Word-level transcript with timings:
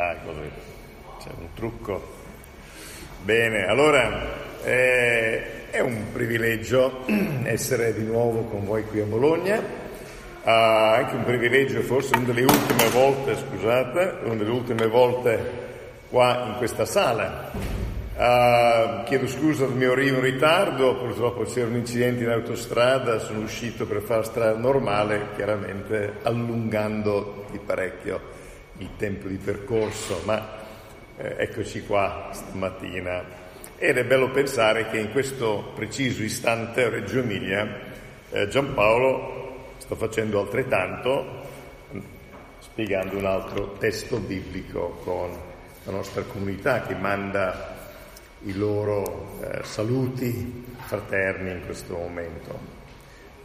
Ah, 0.00 0.16
così. 0.24 0.50
C'è 1.22 1.28
un 1.38 1.48
trucco. 1.52 2.02
Bene, 3.22 3.66
allora 3.66 4.64
eh, 4.64 5.68
è 5.68 5.80
un 5.80 6.04
privilegio 6.10 7.04
essere 7.44 7.92
di 7.92 8.04
nuovo 8.04 8.44
con 8.44 8.64
voi 8.64 8.82
qui 8.84 9.00
a 9.00 9.04
Bologna. 9.04 9.62
Ah, 10.44 10.94
anche 10.94 11.16
un 11.16 11.24
privilegio, 11.24 11.82
forse 11.82 12.16
una 12.16 12.24
delle 12.24 12.44
ultime 12.44 12.88
volte, 12.88 13.36
scusate, 13.36 14.20
una 14.24 14.36
delle 14.36 14.50
ultime 14.50 14.86
volte 14.86 15.52
qua 16.08 16.46
in 16.46 16.54
questa 16.56 16.86
sala. 16.86 17.50
Uh, 18.16 19.04
chiedo 19.04 19.26
scusa 19.26 19.66
del 19.66 19.76
mio 19.76 19.92
arrivo 19.92 20.16
in 20.16 20.22
ritardo, 20.22 20.96
purtroppo 20.96 21.42
c'era 21.44 21.66
un 21.66 21.76
incidente 21.76 22.24
in 22.24 22.30
autostrada, 22.30 23.18
sono 23.18 23.40
uscito 23.40 23.86
per 23.86 24.00
fare 24.00 24.24
strada 24.24 24.58
normale, 24.58 25.28
chiaramente 25.36 26.14
allungando 26.22 27.44
di 27.50 27.58
parecchio 27.58 28.39
il 28.80 28.90
tempo 28.96 29.28
di 29.28 29.36
percorso, 29.36 30.20
ma 30.24 30.58
eh, 31.16 31.36
eccoci 31.38 31.84
qua 31.84 32.30
stamattina. 32.32 33.38
Ed 33.78 33.96
è 33.96 34.04
bello 34.04 34.30
pensare 34.30 34.90
che 34.90 34.98
in 34.98 35.10
questo 35.10 35.72
preciso 35.74 36.22
istante 36.22 36.84
a 36.84 36.88
Reggio 36.88 37.20
Emilia 37.20 37.66
eh, 38.30 38.48
Giampaolo 38.48 39.72
sta 39.78 39.94
facendo 39.94 40.40
altrettanto, 40.40 41.46
spiegando 42.58 43.16
un 43.16 43.26
altro 43.26 43.72
testo 43.78 44.18
biblico 44.18 45.00
con 45.02 45.30
la 45.84 45.92
nostra 45.92 46.22
comunità 46.22 46.82
che 46.82 46.94
manda 46.94 47.78
i 48.44 48.54
loro 48.54 49.38
eh, 49.40 49.64
saluti 49.64 50.64
fraterni 50.76 51.50
in 51.50 51.64
questo 51.64 51.96
momento. 51.96 52.79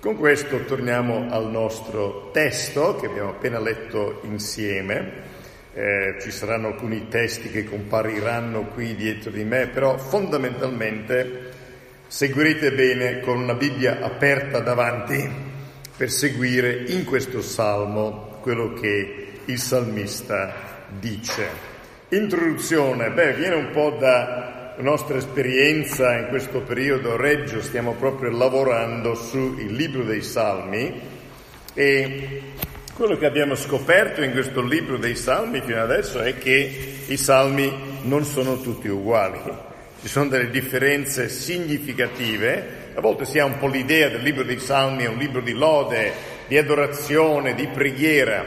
Con 0.06 0.18
questo 0.18 0.66
torniamo 0.66 1.32
al 1.32 1.50
nostro 1.50 2.30
testo 2.32 2.96
che 2.96 3.08
abbiamo 3.08 3.32
appena 3.32 3.58
letto 3.58 4.20
insieme. 4.26 5.12
Eh, 5.74 6.18
ci 6.22 6.30
saranno 6.30 6.68
alcuni 6.68 7.08
testi 7.08 7.50
che 7.50 7.64
compariranno 7.64 8.66
qui 8.66 8.94
dietro 8.94 9.32
di 9.32 9.44
me, 9.44 9.66
però 9.66 9.98
fondamentalmente 9.98 11.50
seguirete 12.06 12.74
bene 12.74 13.20
con 13.22 13.40
una 13.40 13.56
Bibbia 13.56 14.02
aperta 14.02 14.60
davanti 14.60 15.28
per 15.98 16.12
seguire 16.12 16.84
in 16.86 17.04
questo 17.04 17.42
salmo 17.42 18.38
quello 18.42 18.74
che 18.74 19.40
il 19.46 19.58
salmista 19.58 20.86
dice. 21.00 21.48
Introduzione, 22.10 23.10
beh, 23.10 23.34
viene 23.34 23.56
un 23.56 23.72
po' 23.72 23.98
da 24.00 24.55
nostra 24.78 25.18
esperienza 25.18 26.18
in 26.18 26.28
questo 26.28 26.62
periodo 26.62 27.16
Reggio 27.16 27.62
stiamo 27.62 27.94
proprio 27.94 28.32
lavorando 28.32 29.16
sul 29.16 29.64
libro 29.68 30.04
dei 30.04 30.22
Salmi 30.22 31.02
e 31.74 32.42
quello 32.94 33.18
che 33.18 33.26
abbiamo 33.26 33.56
scoperto 33.56 34.22
in 34.22 34.32
questo 34.32 34.62
libro 34.62 34.98
dei 34.98 35.16
Salmi 35.16 35.62
fino 35.62 35.82
adesso 35.82 36.20
è 36.20 36.38
che 36.38 36.96
i 37.08 37.18
Salmi 37.18 37.72
non 38.04 38.26
sono 38.26 38.60
tutti 38.60 38.88
uguali, 38.88 39.40
ci 40.02 40.08
sono 40.08 40.30
delle 40.30 40.50
differenze 40.50 41.30
significative, 41.30 42.92
a 42.96 43.02
volte 43.02 43.26
si 43.26 43.40
ha 43.40 43.46
un 43.46 43.58
po' 43.58 43.68
l'idea 43.68 44.10
del 44.10 44.22
libro 44.22 44.44
dei 44.44 44.60
Salmi, 44.60 45.04
è 45.04 45.08
un 45.08 45.18
libro 45.18 45.42
di 45.42 45.54
lode, 45.54 46.12
di 46.48 46.58
adorazione, 46.58 47.56
di 47.56 47.68
preghiera, 47.68 48.46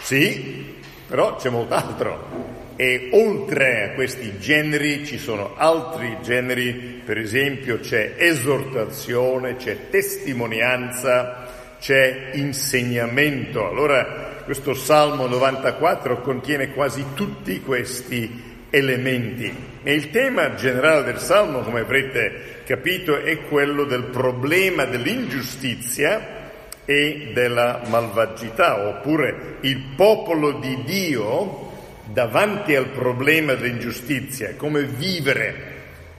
sì, 0.00 0.76
però 1.06 1.36
c'è 1.36 1.48
molt'altro. 1.48 2.62
E 2.76 3.10
oltre 3.12 3.84
a 3.84 3.94
questi 3.94 4.38
generi 4.38 5.06
ci 5.06 5.16
sono 5.16 5.54
altri 5.56 6.18
generi, 6.22 7.02
per 7.04 7.18
esempio 7.18 7.78
c'è 7.78 8.14
esortazione, 8.16 9.54
c'è 9.54 9.90
testimonianza, 9.90 11.76
c'è 11.78 12.30
insegnamento. 12.32 13.68
Allora 13.68 14.42
questo 14.44 14.74
Salmo 14.74 15.26
94 15.26 16.20
contiene 16.20 16.72
quasi 16.72 17.04
tutti 17.14 17.60
questi 17.60 18.52
elementi. 18.70 19.54
E 19.84 19.94
il 19.94 20.10
tema 20.10 20.54
generale 20.54 21.04
del 21.04 21.18
Salmo, 21.18 21.60
come 21.60 21.80
avrete 21.80 22.62
capito, 22.64 23.22
è 23.22 23.42
quello 23.42 23.84
del 23.84 24.04
problema 24.04 24.84
dell'ingiustizia 24.84 26.42
e 26.84 27.30
della 27.32 27.82
malvagità, 27.86 28.88
oppure 28.88 29.58
il 29.60 29.92
popolo 29.94 30.52
di 30.52 30.82
Dio 30.84 31.63
davanti 32.14 32.76
al 32.76 32.90
problema 32.90 33.54
dell'ingiustizia, 33.54 34.54
come 34.56 34.84
vivere, 34.84 35.72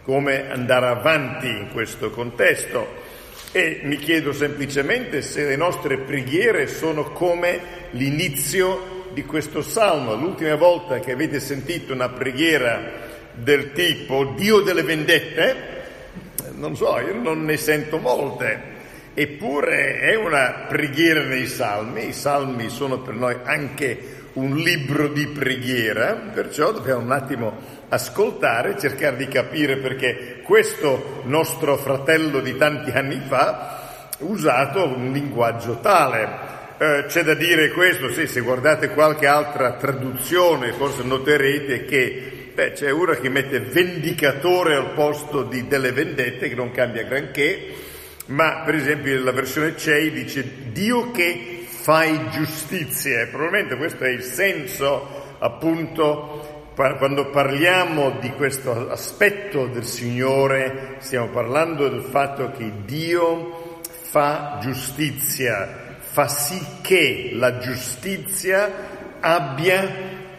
come 0.04 0.52
andare 0.52 0.88
avanti 0.88 1.48
in 1.48 1.70
questo 1.72 2.10
contesto. 2.10 3.04
E 3.54 3.80
mi 3.84 3.96
chiedo 3.96 4.34
semplicemente 4.34 5.22
se 5.22 5.46
le 5.46 5.56
nostre 5.56 5.98
preghiere 6.00 6.68
sono 6.68 7.06
come 7.12 7.60
l'inizio 7.92 9.08
di 9.14 9.24
questo 9.24 9.62
salmo. 9.62 10.16
L'ultima 10.16 10.56
volta 10.56 11.00
che 11.00 11.14
avete 11.14 11.40
sentito 11.40 11.94
una 11.94 12.10
preghiera 12.10 12.92
del 13.34 13.72
tipo 13.72 14.34
Dio 14.36 14.60
delle 14.60 14.84
vendette, 14.84 15.56
non 16.56 16.76
so, 16.76 17.00
io 17.00 17.14
non 17.14 17.46
ne 17.46 17.56
sento 17.56 18.00
molte. 18.00 18.74
Eppure 19.14 20.00
è 20.00 20.16
una 20.16 20.66
preghiera 20.68 21.24
nei 21.24 21.48
salmi, 21.48 22.10
i 22.10 22.14
salmi 22.14 22.68
sono 22.68 23.00
per 23.00 23.14
noi 23.14 23.38
anche 23.44 24.24
un 24.36 24.56
libro 24.58 25.08
di 25.08 25.28
preghiera, 25.28 26.32
perciò 26.34 26.72
dobbiamo 26.72 27.02
un 27.02 27.12
attimo 27.12 27.58
ascoltare, 27.90 28.78
cercare 28.78 29.16
di 29.16 29.28
capire 29.28 29.78
perché 29.78 30.42
questo 30.44 31.22
nostro 31.26 31.78
fratello 31.78 32.42
di 32.42 32.58
tanti 32.58 32.92
anni 32.92 33.22
fa 33.28 33.48
ha 33.48 34.18
usato 34.20 34.86
un 34.88 35.12
linguaggio 35.12 35.80
tale. 35.80 36.54
Eh, 36.78 37.06
c'è 37.08 37.24
da 37.24 37.34
dire 37.34 37.70
questo, 37.72 38.10
sì, 38.12 38.28
se 38.28 38.42
guardate 38.42 38.90
qualche 38.90 39.28
altra 39.28 39.74
traduzione 39.74 40.74
forse 40.74 41.04
noterete 41.04 41.86
che 41.86 42.52
beh, 42.54 42.72
c'è 42.74 42.90
una 42.90 43.16
che 43.16 43.30
mette 43.30 43.62
vendicatore 43.62 44.76
al 44.76 44.92
posto 44.92 45.44
di 45.44 45.68
delle 45.68 45.94
vendette, 45.94 46.50
che 46.50 46.56
non 46.56 46.72
cambia 46.72 47.04
granché, 47.04 47.74
ma 48.28 48.64
per 48.66 48.76
esempio 48.76 49.24
la 49.24 49.32
versione 49.32 49.78
CEI 49.78 50.12
dice 50.12 50.46
Dio 50.74 51.12
che 51.12 51.65
fai 51.86 52.32
giustizia 52.32 53.28
probabilmente 53.28 53.76
questo 53.76 54.06
è 54.06 54.10
il 54.10 54.24
senso 54.24 55.36
appunto 55.38 56.72
quando 56.74 57.30
parliamo 57.30 58.18
di 58.20 58.32
questo 58.32 58.90
aspetto 58.90 59.68
del 59.68 59.86
Signore 59.86 60.96
stiamo 60.98 61.28
parlando 61.28 61.88
del 61.88 62.02
fatto 62.02 62.50
che 62.50 62.72
Dio 62.86 63.82
fa 64.16 64.58
giustizia, 64.62 65.98
fa 66.00 66.28
sì 66.28 66.60
che 66.82 67.30
la 67.34 67.60
giustizia 67.60 68.72
abbia 69.20 69.88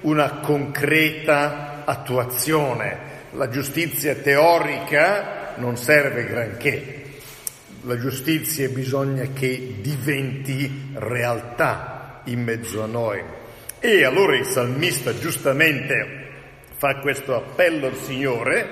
una 0.01 0.41
concreta 0.41 1.85
attuazione. 1.85 2.99
La 3.35 3.49
giustizia 3.49 4.15
teorica 4.15 5.55
non 5.59 5.77
serve 5.77 6.25
granché, 6.25 6.96
la 7.87 7.97
giustizia 7.97 8.69
bisogna 8.69 9.27
che 9.33 9.77
diventi 9.81 10.91
realtà 10.95 12.23
in 12.25 12.43
mezzo 12.43 12.83
a 12.83 12.87
noi. 12.87 13.23
E 13.79 14.05
allora 14.05 14.37
il 14.37 14.45
salmista 14.45 15.17
giustamente 15.17 16.25
fa 16.77 16.97
questo 16.97 17.37
appello 17.37 17.87
al 17.87 17.95
Signore 17.95 18.69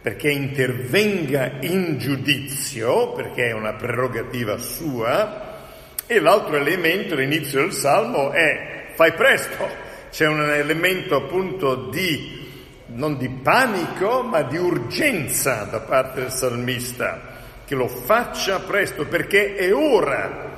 perché 0.00 0.30
intervenga 0.30 1.54
in 1.62 1.98
giudizio, 1.98 3.12
perché 3.14 3.48
è 3.48 3.52
una 3.52 3.72
prerogativa 3.72 4.56
sua, 4.58 5.62
e 6.06 6.20
l'altro 6.20 6.56
elemento 6.56 7.14
all'inizio 7.14 7.60
del 7.60 7.72
Salmo 7.72 8.30
è 8.30 8.90
fai 8.94 9.14
presto, 9.14 9.66
c'è 10.10 10.26
un 10.28 10.48
elemento 10.48 11.16
appunto 11.16 11.88
di, 11.88 12.46
non 12.88 13.16
di 13.16 13.28
panico, 13.30 14.22
ma 14.22 14.42
di 14.42 14.58
urgenza 14.58 15.64
da 15.64 15.80
parte 15.80 16.20
del 16.20 16.30
salmista 16.30 17.32
che 17.64 17.74
lo 17.74 17.88
faccia 17.88 18.60
presto 18.60 19.06
perché 19.06 19.56
è 19.56 19.74
ora. 19.74 20.52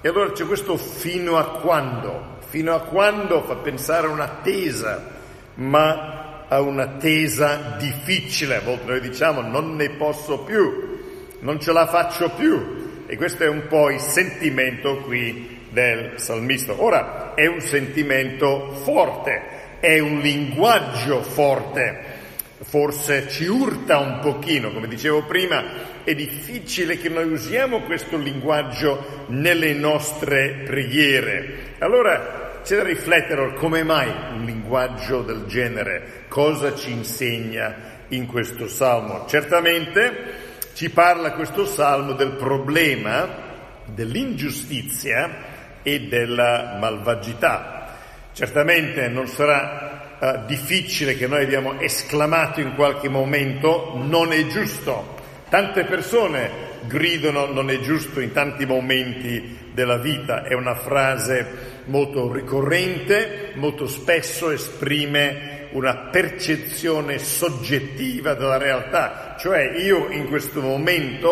E 0.00 0.08
allora 0.08 0.32
c'è 0.32 0.44
questo 0.44 0.76
fino 0.76 1.36
a 1.36 1.58
quando? 1.60 2.36
Fino 2.48 2.74
a 2.74 2.80
quando 2.80 3.42
fa 3.42 3.56
pensare 3.56 4.06
a 4.06 4.10
un'attesa, 4.10 5.16
ma 5.54 6.46
a 6.48 6.60
un'attesa 6.60 7.76
difficile. 7.78 8.56
A 8.56 8.60
volte 8.60 8.86
noi 8.86 9.00
diciamo 9.00 9.40
non 9.42 9.76
ne 9.76 9.90
posso 9.90 10.40
più, 10.40 10.98
non 11.40 11.60
ce 11.60 11.72
la 11.72 11.86
faccio 11.86 12.30
più. 12.30 13.04
E 13.06 13.16
questo 13.16 13.44
è 13.44 13.48
un 13.48 13.66
po' 13.68 13.90
il 13.90 14.00
sentimento 14.00 14.98
qui 14.98 15.66
del 15.70 16.14
salmista. 16.16 16.74
Ora 16.76 17.34
è 17.34 17.46
un 17.46 17.60
sentimento 17.60 18.72
forte, 18.82 19.78
è 19.80 19.98
un 19.98 20.18
linguaggio 20.18 21.22
forte 21.22 22.16
forse 22.62 23.28
ci 23.28 23.46
urta 23.46 23.98
un 23.98 24.18
pochino, 24.20 24.72
come 24.72 24.88
dicevo 24.88 25.24
prima, 25.24 26.02
è 26.04 26.14
difficile 26.14 26.98
che 26.98 27.08
noi 27.08 27.30
usiamo 27.30 27.80
questo 27.82 28.16
linguaggio 28.16 29.26
nelle 29.28 29.72
nostre 29.74 30.62
preghiere. 30.64 31.74
Allora 31.78 32.60
c'è 32.62 32.76
da 32.76 32.82
riflettere 32.82 33.54
come 33.54 33.82
mai 33.82 34.12
un 34.32 34.44
linguaggio 34.44 35.22
del 35.22 35.44
genere, 35.46 36.24
cosa 36.28 36.74
ci 36.74 36.90
insegna 36.90 37.96
in 38.08 38.26
questo 38.26 38.68
salmo. 38.68 39.24
Certamente 39.26 40.46
ci 40.74 40.90
parla 40.90 41.32
questo 41.32 41.64
salmo 41.66 42.12
del 42.12 42.32
problema 42.32 43.46
dell'ingiustizia 43.86 45.46
e 45.82 46.02
della 46.02 46.76
malvagità. 46.78 47.96
Certamente 48.32 49.08
non 49.08 49.26
sarà 49.26 49.87
uh, 50.18 50.46
difficile 50.46 51.16
che 51.16 51.26
noi 51.26 51.44
abbiamo 51.44 51.80
esclamato 51.80 52.60
in 52.60 52.74
qualche 52.74 53.08
momento, 53.08 53.92
non 53.96 54.32
è 54.32 54.46
giusto. 54.46 55.16
Tante 55.48 55.84
persone 55.84 56.50
gridano 56.86 57.46
non 57.46 57.70
è 57.70 57.80
giusto 57.80 58.20
in 58.20 58.32
tanti 58.32 58.66
momenti 58.66 59.66
della 59.72 59.98
vita, 59.98 60.44
è 60.44 60.54
una 60.54 60.74
frase 60.74 61.82
molto 61.86 62.32
ricorrente, 62.32 63.52
molto 63.54 63.86
spesso 63.86 64.50
esprime 64.50 65.56
una 65.72 66.08
percezione 66.10 67.18
soggettiva 67.18 68.34
della 68.34 68.56
realtà, 68.56 69.36
cioè 69.38 69.74
io 69.78 70.08
in 70.10 70.26
questo 70.26 70.60
momento 70.60 71.28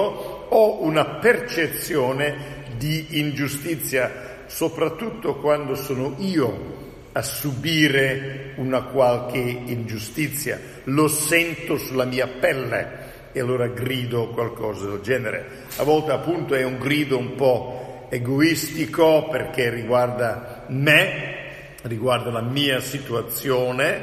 ho 0.49 0.83
una 0.83 1.05
percezione 1.05 2.65
di 2.77 3.19
ingiustizia, 3.19 4.45
soprattutto 4.47 5.37
quando 5.37 5.75
sono 5.75 6.15
io 6.19 6.85
a 7.17 7.23
subire 7.23 8.53
una 8.57 8.83
qualche 8.83 9.39
ingiustizia, 9.39 10.61
lo 10.85 11.09
sento 11.09 11.79
sulla 11.79 12.05
mia 12.05 12.27
pelle 12.27 13.05
e 13.33 13.41
allora 13.41 13.69
grido 13.69 14.29
qualcosa 14.29 14.87
del 14.87 15.01
genere. 15.01 15.47
A 15.77 15.83
volte 15.83 16.13
appunto 16.13 16.55
è 16.55 16.63
un 16.63 16.79
grido 16.79 17.17
un 17.17 17.35
po' 17.35 18.07
egoistico 18.11 19.29
perché 19.31 19.71
riguarda 19.71 20.67
me, 20.69 21.37
riguarda 21.85 22.31
la 22.31 22.43
mia 22.43 22.81
situazione, 22.81 24.03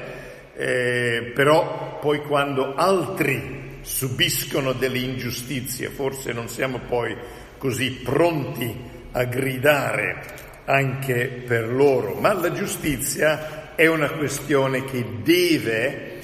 eh, 0.55 1.31
però 1.35 1.99
poi 2.01 2.19
quando 2.23 2.73
altri 2.73 3.77
subiscono 3.81 4.73
delle 4.73 4.97
ingiustizie, 4.97 5.89
forse 5.89 6.33
non 6.33 6.49
siamo 6.49 6.79
poi 6.89 7.15
così 7.59 7.91
pronti 7.91 8.75
a 9.11 9.23
gridare 9.25 10.51
anche 10.65 11.43
per 11.45 11.67
loro, 11.67 12.13
ma 12.15 12.33
la 12.33 12.51
giustizia 12.51 13.75
è 13.75 13.87
una 13.87 14.09
questione 14.11 14.85
che 14.85 15.05
deve 15.23 16.19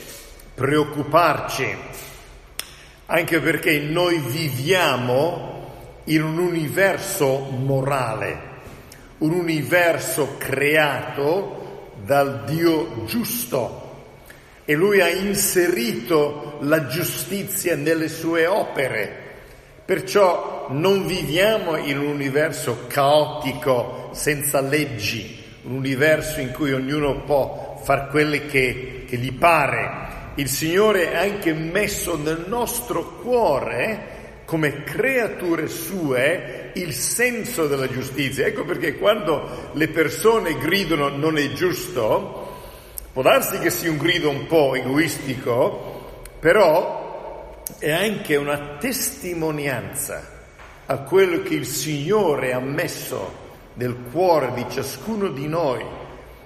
preoccuparci 0.54 1.78
anche 3.12 3.40
perché 3.40 3.80
noi 3.80 4.20
viviamo 4.20 5.58
in 6.06 6.24
un 6.24 6.38
universo 6.38 7.40
morale, 7.40 8.40
un 9.20 9.32
universo 9.32 10.36
creato 10.38 11.94
dal 12.04 12.44
Dio 12.46 13.06
giusto 13.06 13.88
e 14.64 14.76
lui 14.76 15.02
ha 15.02 15.10
inserito 15.10 16.60
la 16.62 16.86
giustizia 16.86 17.76
nelle 17.76 18.08
sue 18.08 18.46
opere. 18.46 19.19
Perciò 19.90 20.68
non 20.70 21.08
viviamo 21.08 21.76
in 21.76 21.98
un 21.98 22.06
universo 22.06 22.86
caotico, 22.86 24.12
senza 24.14 24.62
leggi, 24.62 25.44
un 25.64 25.78
universo 25.78 26.40
in 26.40 26.52
cui 26.52 26.74
ognuno 26.74 27.24
può 27.24 27.82
fare 27.84 28.06
quello 28.12 28.38
che, 28.48 29.06
che 29.08 29.18
gli 29.18 29.34
pare, 29.34 30.34
il 30.36 30.48
Signore 30.48 31.16
ha 31.16 31.22
anche 31.22 31.54
messo 31.54 32.16
nel 32.18 32.46
nostro 32.48 33.16
cuore 33.16 34.44
come 34.46 34.84
creature 34.84 35.68
sue 35.68 36.70
il 36.76 36.94
senso 36.94 37.66
della 37.66 37.90
giustizia. 37.90 38.46
Ecco 38.46 38.66
perché 38.66 38.96
quando 38.96 39.72
le 39.74 39.88
persone 39.88 40.56
gridano 40.60 41.10
non 41.10 41.36
è 41.40 41.52
giusto, 41.54 42.58
può 43.12 43.24
darsi 43.24 43.58
che 43.58 43.72
sia 43.72 43.90
un 43.90 43.98
grido 43.98 44.30
un 44.30 44.46
po' 44.46 44.76
egoistico, 44.76 46.20
però 46.40 46.99
è 47.78 47.92
anche 47.92 48.36
una 48.36 48.78
testimonianza 48.80 50.38
a 50.86 50.98
quello 51.00 51.44
che 51.44 51.54
il 51.54 51.66
Signore 51.66 52.54
ha 52.54 52.60
messo 52.60 53.48
nel 53.76 53.96
cuore 54.12 54.54
di 54.54 54.66
ciascuno 54.70 55.30
di 55.30 55.48
noi, 55.48 55.86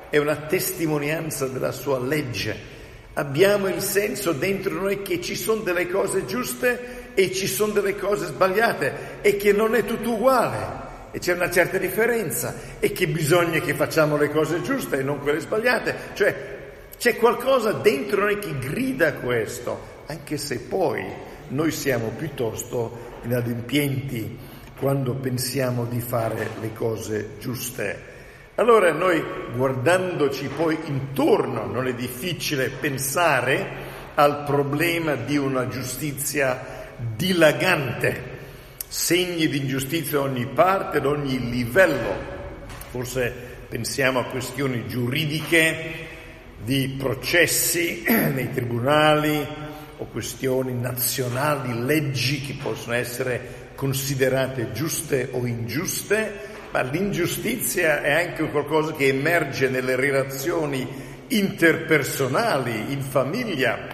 è 0.09 0.17
una 0.17 0.35
testimonianza 0.35 1.47
della 1.47 1.71
sua 1.71 1.97
legge. 1.99 2.71
Abbiamo 3.13 3.67
il 3.67 3.81
senso 3.81 4.33
dentro 4.33 4.73
noi 4.73 5.01
che 5.01 5.21
ci 5.21 5.35
sono 5.35 5.61
delle 5.61 5.87
cose 5.87 6.25
giuste 6.25 7.11
e 7.13 7.31
ci 7.31 7.47
sono 7.47 7.71
delle 7.71 7.95
cose 7.95 8.25
sbagliate 8.25 9.19
e 9.21 9.37
che 9.37 9.53
non 9.53 9.75
è 9.75 9.85
tutto 9.85 10.11
uguale. 10.11 10.81
E 11.11 11.19
c'è 11.19 11.33
una 11.33 11.49
certa 11.49 11.77
differenza 11.77 12.55
e 12.79 12.91
che 12.91 13.07
bisogna 13.07 13.59
che 13.59 13.75
facciamo 13.75 14.17
le 14.17 14.29
cose 14.29 14.61
giuste 14.61 14.97
e 14.97 15.03
non 15.03 15.19
quelle 15.19 15.39
sbagliate. 15.39 15.95
Cioè 16.13 16.35
c'è 16.97 17.15
qualcosa 17.15 17.71
dentro 17.71 18.21
noi 18.21 18.39
che 18.39 18.57
grida 18.57 19.13
questo, 19.13 19.92
anche 20.07 20.37
se 20.37 20.59
poi 20.59 21.03
noi 21.49 21.71
siamo 21.71 22.07
piuttosto 22.09 23.11
inadempienti 23.23 24.37
quando 24.77 25.13
pensiamo 25.15 25.85
di 25.85 25.99
fare 26.01 26.49
le 26.59 26.73
cose 26.73 27.35
giuste. 27.39 28.11
Allora 28.55 28.91
noi 28.91 29.23
guardandoci 29.55 30.47
poi 30.47 30.77
intorno 30.85 31.65
non 31.65 31.87
è 31.87 31.93
difficile 31.93 32.69
pensare 32.69 33.91
al 34.15 34.43
problema 34.43 35.15
di 35.15 35.37
una 35.37 35.67
giustizia 35.67 36.91
dilagante, 37.15 38.31
segni 38.87 39.47
di 39.47 39.57
ingiustizia 39.57 40.19
da 40.19 40.25
ogni 40.25 40.45
parte, 40.45 40.97
ad 40.97 41.05
ogni 41.05 41.49
livello. 41.49 42.31
Forse 42.91 43.33
pensiamo 43.69 44.19
a 44.19 44.25
questioni 44.25 44.85
giuridiche, 44.87 46.11
di 46.63 46.95
processi 46.97 48.03
nei 48.07 48.51
tribunali 48.53 49.62
o 49.97 50.05
questioni 50.05 50.73
nazionali, 50.73 51.85
leggi 51.85 52.41
che 52.41 52.55
possono 52.61 52.95
essere 52.95 53.71
considerate 53.75 54.71
giuste 54.71 55.29
o 55.31 55.45
ingiuste, 55.45 56.51
ma 56.71 56.81
l'ingiustizia 56.81 58.01
è 58.01 58.11
anche 58.11 58.49
qualcosa 58.49 58.93
che 58.93 59.07
emerge 59.07 59.69
nelle 59.69 59.95
relazioni 59.95 60.87
interpersonali, 61.27 62.91
in 62.91 63.01
famiglia, 63.01 63.87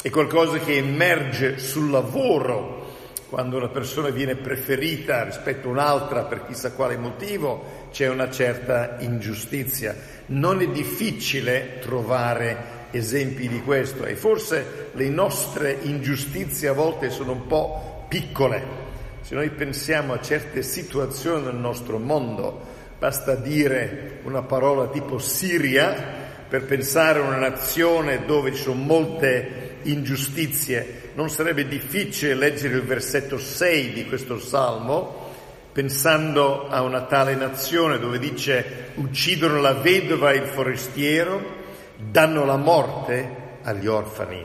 è 0.00 0.10
qualcosa 0.10 0.58
che 0.58 0.76
emerge 0.76 1.58
sul 1.58 1.90
lavoro, 1.90 2.80
quando 3.28 3.56
una 3.56 3.68
persona 3.68 4.10
viene 4.10 4.34
preferita 4.34 5.24
rispetto 5.24 5.68
a 5.68 5.70
un'altra 5.70 6.24
per 6.24 6.44
chissà 6.46 6.72
quale 6.72 6.96
motivo, 6.96 7.88
c'è 7.90 8.08
una 8.08 8.30
certa 8.30 8.96
ingiustizia. 8.98 9.96
Non 10.26 10.60
è 10.60 10.68
difficile 10.68 11.78
trovare 11.80 12.81
esempi 12.92 13.48
di 13.48 13.60
questo 13.62 14.04
e 14.04 14.14
forse 14.14 14.90
le 14.92 15.08
nostre 15.08 15.78
ingiustizie 15.82 16.68
a 16.68 16.72
volte 16.72 17.10
sono 17.10 17.32
un 17.32 17.46
po' 17.46 18.04
piccole, 18.08 18.82
se 19.22 19.34
noi 19.34 19.50
pensiamo 19.50 20.12
a 20.12 20.20
certe 20.20 20.62
situazioni 20.62 21.44
nel 21.44 21.54
nostro 21.54 21.98
mondo, 21.98 22.60
basta 22.98 23.34
dire 23.34 24.20
una 24.24 24.42
parola 24.42 24.88
tipo 24.88 25.18
Siria 25.18 26.20
per 26.48 26.64
pensare 26.64 27.20
a 27.20 27.22
una 27.22 27.38
nazione 27.38 28.26
dove 28.26 28.52
ci 28.52 28.62
sono 28.62 28.82
molte 28.82 29.78
ingiustizie. 29.82 31.10
Non 31.14 31.30
sarebbe 31.30 31.66
difficile 31.66 32.34
leggere 32.34 32.74
il 32.74 32.82
versetto 32.82 33.38
6 33.38 33.92
di 33.92 34.06
questo 34.06 34.38
salmo 34.38 35.30
pensando 35.72 36.68
a 36.68 36.82
una 36.82 37.02
tale 37.02 37.34
nazione 37.34 37.98
dove 37.98 38.18
dice 38.18 38.90
uccidono 38.96 39.60
la 39.60 39.72
vedova 39.72 40.32
e 40.32 40.36
il 40.36 40.46
forestiero, 40.46 41.60
danno 42.10 42.44
la 42.44 42.56
morte 42.56 43.58
agli 43.62 43.86
orfani. 43.86 44.44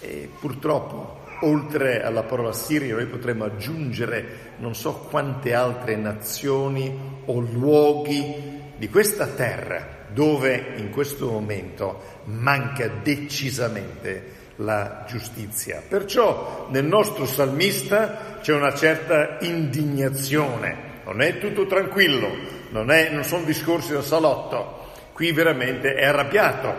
E 0.00 0.30
purtroppo 0.38 1.18
Oltre 1.42 2.02
alla 2.02 2.22
parola 2.22 2.52
Siria 2.52 2.94
noi 2.94 3.06
potremmo 3.06 3.44
aggiungere 3.44 4.48
non 4.58 4.74
so 4.74 5.06
quante 5.08 5.54
altre 5.54 5.96
nazioni 5.96 7.22
o 7.24 7.40
luoghi 7.40 8.58
di 8.76 8.88
questa 8.90 9.26
terra 9.26 9.98
dove 10.12 10.74
in 10.76 10.90
questo 10.90 11.30
momento 11.30 12.18
manca 12.24 12.88
decisamente 12.88 14.38
la 14.56 15.06
giustizia. 15.08 15.82
Perciò 15.86 16.66
nel 16.70 16.84
nostro 16.84 17.24
salmista 17.24 18.38
c'è 18.42 18.52
una 18.52 18.74
certa 18.74 19.38
indignazione, 19.40 21.00
non 21.06 21.22
è 21.22 21.38
tutto 21.38 21.64
tranquillo, 21.64 22.28
non, 22.70 22.90
è, 22.90 23.10
non 23.10 23.24
sono 23.24 23.44
discorsi 23.44 23.92
da 23.92 24.02
salotto, 24.02 24.89
qui 25.20 25.32
veramente 25.32 25.96
è 25.96 26.06
arrabbiato, 26.06 26.72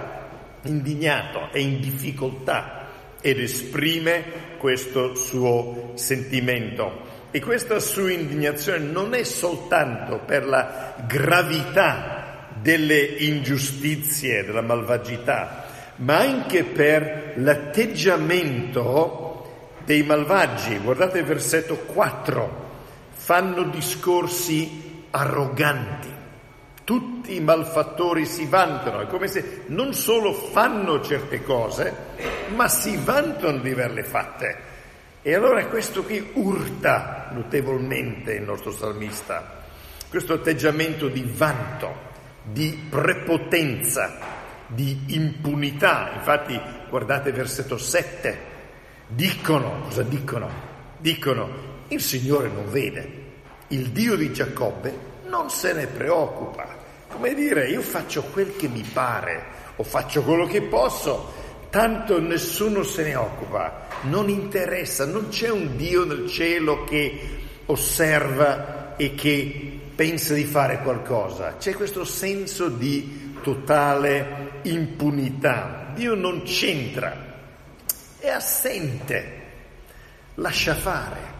indignato, 0.63 1.49
è 1.51 1.59
in 1.59 1.79
difficoltà 1.79 2.87
ed 3.21 3.39
esprime 3.39 4.23
questo 4.57 5.13
suo 5.13 5.91
sentimento. 5.93 7.03
E 7.29 7.39
questa 7.39 7.77
sua 7.77 8.11
indignazione 8.11 8.79
non 8.79 9.13
è 9.13 9.21
soltanto 9.21 10.21
per 10.25 10.47
la 10.47 10.95
gravità 11.05 12.47
delle 12.59 12.99
ingiustizie, 12.99 14.43
della 14.43 14.61
malvagità, 14.61 15.65
ma 15.97 16.17
anche 16.17 16.63
per 16.63 17.33
l'atteggiamento 17.35 19.75
dei 19.85 20.01
malvagi. 20.01 20.79
Guardate 20.79 21.19
il 21.19 21.25
versetto 21.25 21.75
4, 21.75 22.69
fanno 23.11 23.65
discorsi 23.65 25.03
arroganti. 25.11 26.20
Tutti 26.91 27.35
i 27.35 27.39
malfattori 27.39 28.25
si 28.25 28.47
vantano, 28.47 28.99
è 28.99 29.07
come 29.07 29.27
se 29.27 29.61
non 29.67 29.93
solo 29.93 30.33
fanno 30.33 31.01
certe 31.01 31.41
cose, 31.41 31.95
ma 32.53 32.67
si 32.67 32.97
vantano 32.97 33.59
di 33.59 33.71
averle 33.71 34.03
fatte. 34.03 34.57
E 35.21 35.33
allora 35.33 35.65
questo 35.67 36.03
qui 36.03 36.31
urta 36.33 37.29
notevolmente 37.31 38.33
il 38.33 38.41
nostro 38.41 38.73
salmista, 38.73 39.61
questo 40.09 40.33
atteggiamento 40.33 41.07
di 41.07 41.23
vanto, 41.33 41.95
di 42.43 42.77
prepotenza, 42.89 44.17
di 44.67 45.15
impunità. 45.15 46.11
Infatti, 46.15 46.59
guardate 46.89 47.31
versetto 47.31 47.77
7, 47.77 48.37
dicono, 49.07 49.83
cosa 49.83 50.03
dicono? 50.03 50.49
Dicono, 50.97 51.49
il 51.87 52.01
Signore 52.01 52.49
non 52.49 52.69
vede, 52.69 53.11
il 53.69 53.91
Dio 53.91 54.17
di 54.17 54.33
Giacobbe 54.33 54.93
non 55.27 55.49
se 55.49 55.71
ne 55.71 55.87
preoccupa. 55.87 56.79
Come 57.11 57.33
dire, 57.33 57.67
io 57.69 57.81
faccio 57.81 58.23
quel 58.23 58.55
che 58.55 58.67
mi 58.67 58.81
pare 58.81 59.43
o 59.75 59.83
faccio 59.83 60.23
quello 60.23 60.45
che 60.45 60.61
posso, 60.61 61.33
tanto 61.69 62.19
nessuno 62.19 62.83
se 62.83 63.03
ne 63.03 63.15
occupa, 63.15 63.87
non 64.03 64.29
interessa, 64.29 65.05
non 65.05 65.27
c'è 65.29 65.49
un 65.49 65.75
Dio 65.75 66.05
nel 66.05 66.27
cielo 66.27 66.83
che 66.85 67.39
osserva 67.65 68.95
e 68.95 69.13
che 69.13 69.79
pensa 69.93 70.33
di 70.33 70.45
fare 70.45 70.79
qualcosa, 70.81 71.57
c'è 71.57 71.73
questo 71.73 72.03
senso 72.05 72.69
di 72.69 73.33
totale 73.43 74.59
impunità. 74.63 75.91
Dio 75.93 76.15
non 76.15 76.43
c'entra, 76.43 77.35
è 78.19 78.29
assente, 78.29 79.41
lascia 80.35 80.75
fare. 80.75 81.39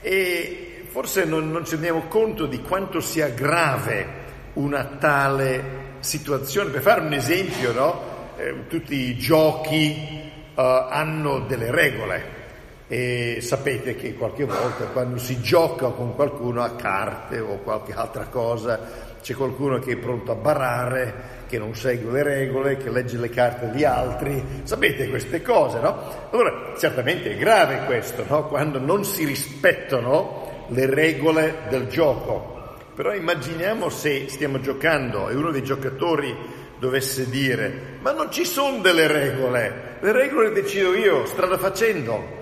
E 0.00 0.84
forse 0.88 1.24
non, 1.24 1.50
non 1.50 1.64
ci 1.64 1.72
rendiamo 1.72 2.06
conto 2.08 2.46
di 2.46 2.60
quanto 2.60 3.00
sia 3.00 3.28
grave 3.28 4.19
una 4.54 4.84
tale 4.98 5.62
situazione. 6.00 6.70
Per 6.70 6.82
fare 6.82 7.00
un 7.00 7.12
esempio, 7.12 7.72
no? 7.72 8.00
eh, 8.36 8.66
tutti 8.68 8.94
i 8.94 9.16
giochi 9.16 10.30
uh, 10.54 10.60
hanno 10.60 11.40
delle 11.40 11.70
regole 11.70 12.38
e 12.86 13.38
sapete 13.40 13.94
che 13.94 14.14
qualche 14.14 14.44
volta 14.44 14.86
quando 14.86 15.18
si 15.18 15.40
gioca 15.40 15.90
con 15.90 16.14
qualcuno 16.14 16.62
a 16.62 16.74
carte 16.74 17.38
o 17.38 17.58
qualche 17.58 17.92
altra 17.92 18.24
cosa 18.26 19.08
c'è 19.20 19.34
qualcuno 19.34 19.78
che 19.78 19.92
è 19.92 19.96
pronto 19.96 20.32
a 20.32 20.34
barare, 20.34 21.44
che 21.46 21.58
non 21.58 21.74
segue 21.74 22.10
le 22.10 22.22
regole, 22.22 22.76
che 22.78 22.90
legge 22.90 23.18
le 23.18 23.28
carte 23.28 23.70
di 23.70 23.84
altri, 23.84 24.42
sapete 24.62 25.08
queste 25.08 25.42
cose, 25.42 25.78
no? 25.80 26.28
Allora, 26.30 26.72
certamente 26.78 27.32
è 27.32 27.36
grave 27.36 27.84
questo, 27.84 28.24
no? 28.26 28.46
Quando 28.46 28.78
non 28.78 29.04
si 29.04 29.24
rispettano 29.24 30.66
le 30.68 30.86
regole 30.86 31.56
del 31.68 31.88
gioco. 31.88 32.59
Però 32.94 33.14
immaginiamo 33.14 33.88
se 33.88 34.28
stiamo 34.28 34.60
giocando 34.60 35.28
e 35.28 35.34
uno 35.34 35.50
dei 35.50 35.62
giocatori 35.62 36.34
dovesse 36.78 37.28
dire, 37.28 37.98
ma 38.00 38.12
non 38.12 38.32
ci 38.32 38.44
sono 38.44 38.80
delle 38.80 39.06
regole, 39.06 39.98
le 40.00 40.12
regole 40.12 40.48
le 40.48 40.62
decido 40.62 40.94
io, 40.94 41.26
strada 41.26 41.58
facendo. 41.58 42.38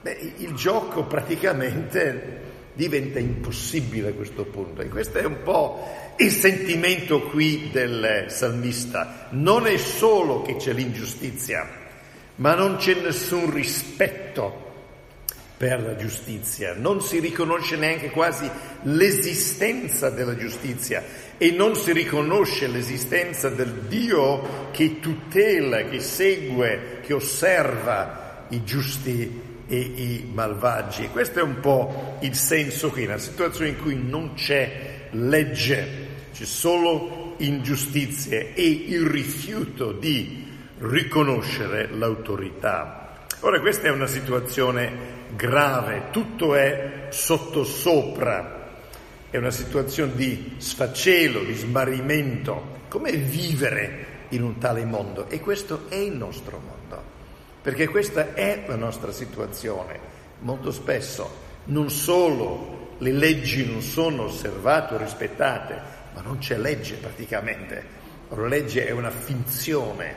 Beh, 0.00 0.32
il 0.36 0.54
gioco 0.54 1.04
praticamente 1.04 2.46
diventa 2.74 3.18
impossibile 3.18 4.10
a 4.10 4.12
questo 4.12 4.44
punto 4.44 4.82
e 4.82 4.88
questo 4.88 5.18
è 5.18 5.24
un 5.24 5.42
po' 5.42 6.14
il 6.18 6.30
sentimento 6.30 7.22
qui 7.22 7.70
del 7.72 8.26
salmista. 8.28 9.28
Non 9.30 9.66
è 9.66 9.76
solo 9.78 10.42
che 10.42 10.56
c'è 10.56 10.72
l'ingiustizia, 10.72 11.68
ma 12.36 12.54
non 12.54 12.76
c'è 12.76 12.94
nessun 13.00 13.52
rispetto 13.52 14.66
per 15.58 15.82
la 15.82 15.96
giustizia, 15.96 16.74
non 16.74 17.02
si 17.02 17.18
riconosce 17.18 17.76
neanche 17.76 18.10
quasi 18.10 18.48
l'esistenza 18.82 20.08
della 20.08 20.36
giustizia 20.36 21.02
e 21.36 21.50
non 21.50 21.74
si 21.74 21.92
riconosce 21.92 22.68
l'esistenza 22.68 23.48
del 23.48 23.72
Dio 23.88 24.70
che 24.70 25.00
tutela, 25.00 25.82
che 25.82 25.98
segue, 25.98 27.00
che 27.02 27.12
osserva 27.12 28.46
i 28.50 28.62
giusti 28.62 29.46
e 29.66 29.76
i 29.76 30.30
malvagi. 30.32 31.08
Questo 31.08 31.40
è 31.40 31.42
un 31.42 31.58
po' 31.58 32.18
il 32.20 32.36
senso 32.36 32.90
qui, 32.90 33.04
una 33.04 33.18
situazione 33.18 33.70
in 33.70 33.78
cui 33.78 34.00
non 34.00 34.34
c'è 34.34 35.08
legge, 35.10 36.06
c'è 36.32 36.44
solo 36.44 37.34
ingiustizie 37.38 38.54
e 38.54 38.62
il 38.62 39.06
rifiuto 39.06 39.90
di 39.90 40.46
riconoscere 40.78 41.88
l'autorità. 41.90 43.26
Ora 43.40 43.60
questa 43.60 43.88
è 43.88 43.90
una 43.90 44.06
situazione 44.06 45.17
grave, 45.34 46.10
tutto 46.10 46.54
è 46.54 47.06
sottosopra, 47.10 48.76
è 49.30 49.36
una 49.36 49.50
situazione 49.50 50.14
di 50.14 50.54
sfacelo, 50.58 51.42
di 51.42 51.54
smarrimento. 51.54 52.76
Come 52.88 53.12
vivere 53.12 54.06
in 54.30 54.42
un 54.42 54.58
tale 54.58 54.84
mondo? 54.84 55.28
E 55.28 55.40
questo 55.40 55.86
è 55.88 55.96
il 55.96 56.12
nostro 56.12 56.58
mondo, 56.58 57.02
perché 57.60 57.88
questa 57.88 58.34
è 58.34 58.64
la 58.66 58.76
nostra 58.76 59.12
situazione. 59.12 60.16
Molto 60.40 60.70
spesso 60.70 61.46
non 61.64 61.90
solo 61.90 62.94
le 62.98 63.12
leggi 63.12 63.66
non 63.66 63.82
sono 63.82 64.24
osservate 64.24 64.94
o 64.94 64.98
rispettate, 64.98 65.80
ma 66.14 66.22
non 66.22 66.38
c'è 66.38 66.56
legge 66.56 66.94
praticamente. 66.94 67.96
La 68.30 68.46
legge 68.46 68.86
è 68.86 68.90
una 68.90 69.10
finzione, 69.10 70.14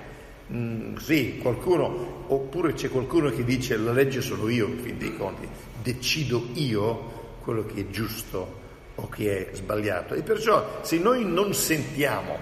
Mm, 0.54 0.98
sì, 0.98 1.38
qualcuno, 1.42 2.26
oppure 2.28 2.74
c'è 2.74 2.90
qualcuno 2.90 3.30
che 3.30 3.46
dice 3.46 3.78
la 3.78 3.94
legge 3.94 4.22
sono 4.22 4.50
io, 4.50 4.68
in 4.68 4.80
fin 4.80 4.98
dei 4.98 5.16
conti, 5.16 5.48
decido 5.82 6.46
io 6.54 7.38
quello 7.44 7.66
che 7.66 7.82
è 7.82 7.90
giusto 7.90 8.60
o 8.96 9.08
che 9.08 9.50
è 9.50 9.56
sbagliato. 9.56 10.14
E 10.14 10.24
perciò 10.24 10.80
se 10.82 10.98
noi 10.98 11.24
non 11.24 11.54
sentiamo 11.54 12.38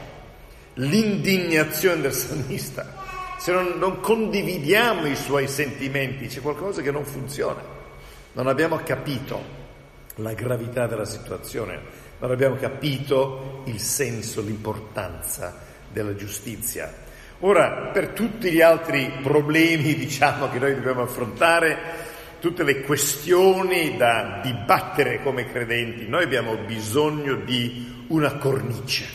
l'indignazione 0.75 2.01
del 2.01 2.13
salmista, 2.13 2.97
se 3.37 3.51
non, 3.51 3.73
non 3.77 3.99
condividiamo 3.99 5.05
i 5.05 5.15
suoi 5.15 5.47
sentimenti, 5.47 6.27
c'è 6.27 6.41
qualcosa 6.41 6.81
che 6.81 6.91
non 6.91 7.05
funziona. 7.05 7.61
Non 8.33 8.47
abbiamo 8.47 8.77
capito 8.83 9.57
la 10.15 10.33
gravità 10.33 10.87
della 10.87 11.05
situazione, 11.05 11.79
non 12.19 12.31
abbiamo 12.31 12.55
capito 12.55 13.61
il 13.65 13.79
senso, 13.79 14.41
l'importanza 14.41 15.57
della 15.91 16.15
giustizia. 16.15 17.07
Ora, 17.41 17.89
per 17.93 18.09
tutti 18.09 18.51
gli 18.51 18.59
altri 18.59 19.09
problemi, 19.23 19.95
diciamo, 19.95 20.49
che 20.49 20.59
noi 20.59 20.75
dobbiamo 20.75 21.03
affrontare, 21.03 21.77
tutte 22.41 22.63
le 22.63 22.81
questioni 22.81 23.95
da 23.95 24.41
dibattere 24.43 25.21
come 25.23 25.45
credenti, 25.45 26.05
noi 26.05 26.23
abbiamo 26.23 26.57
bisogno 26.65 27.35
di 27.35 28.05
una 28.09 28.35
cornice, 28.35 29.05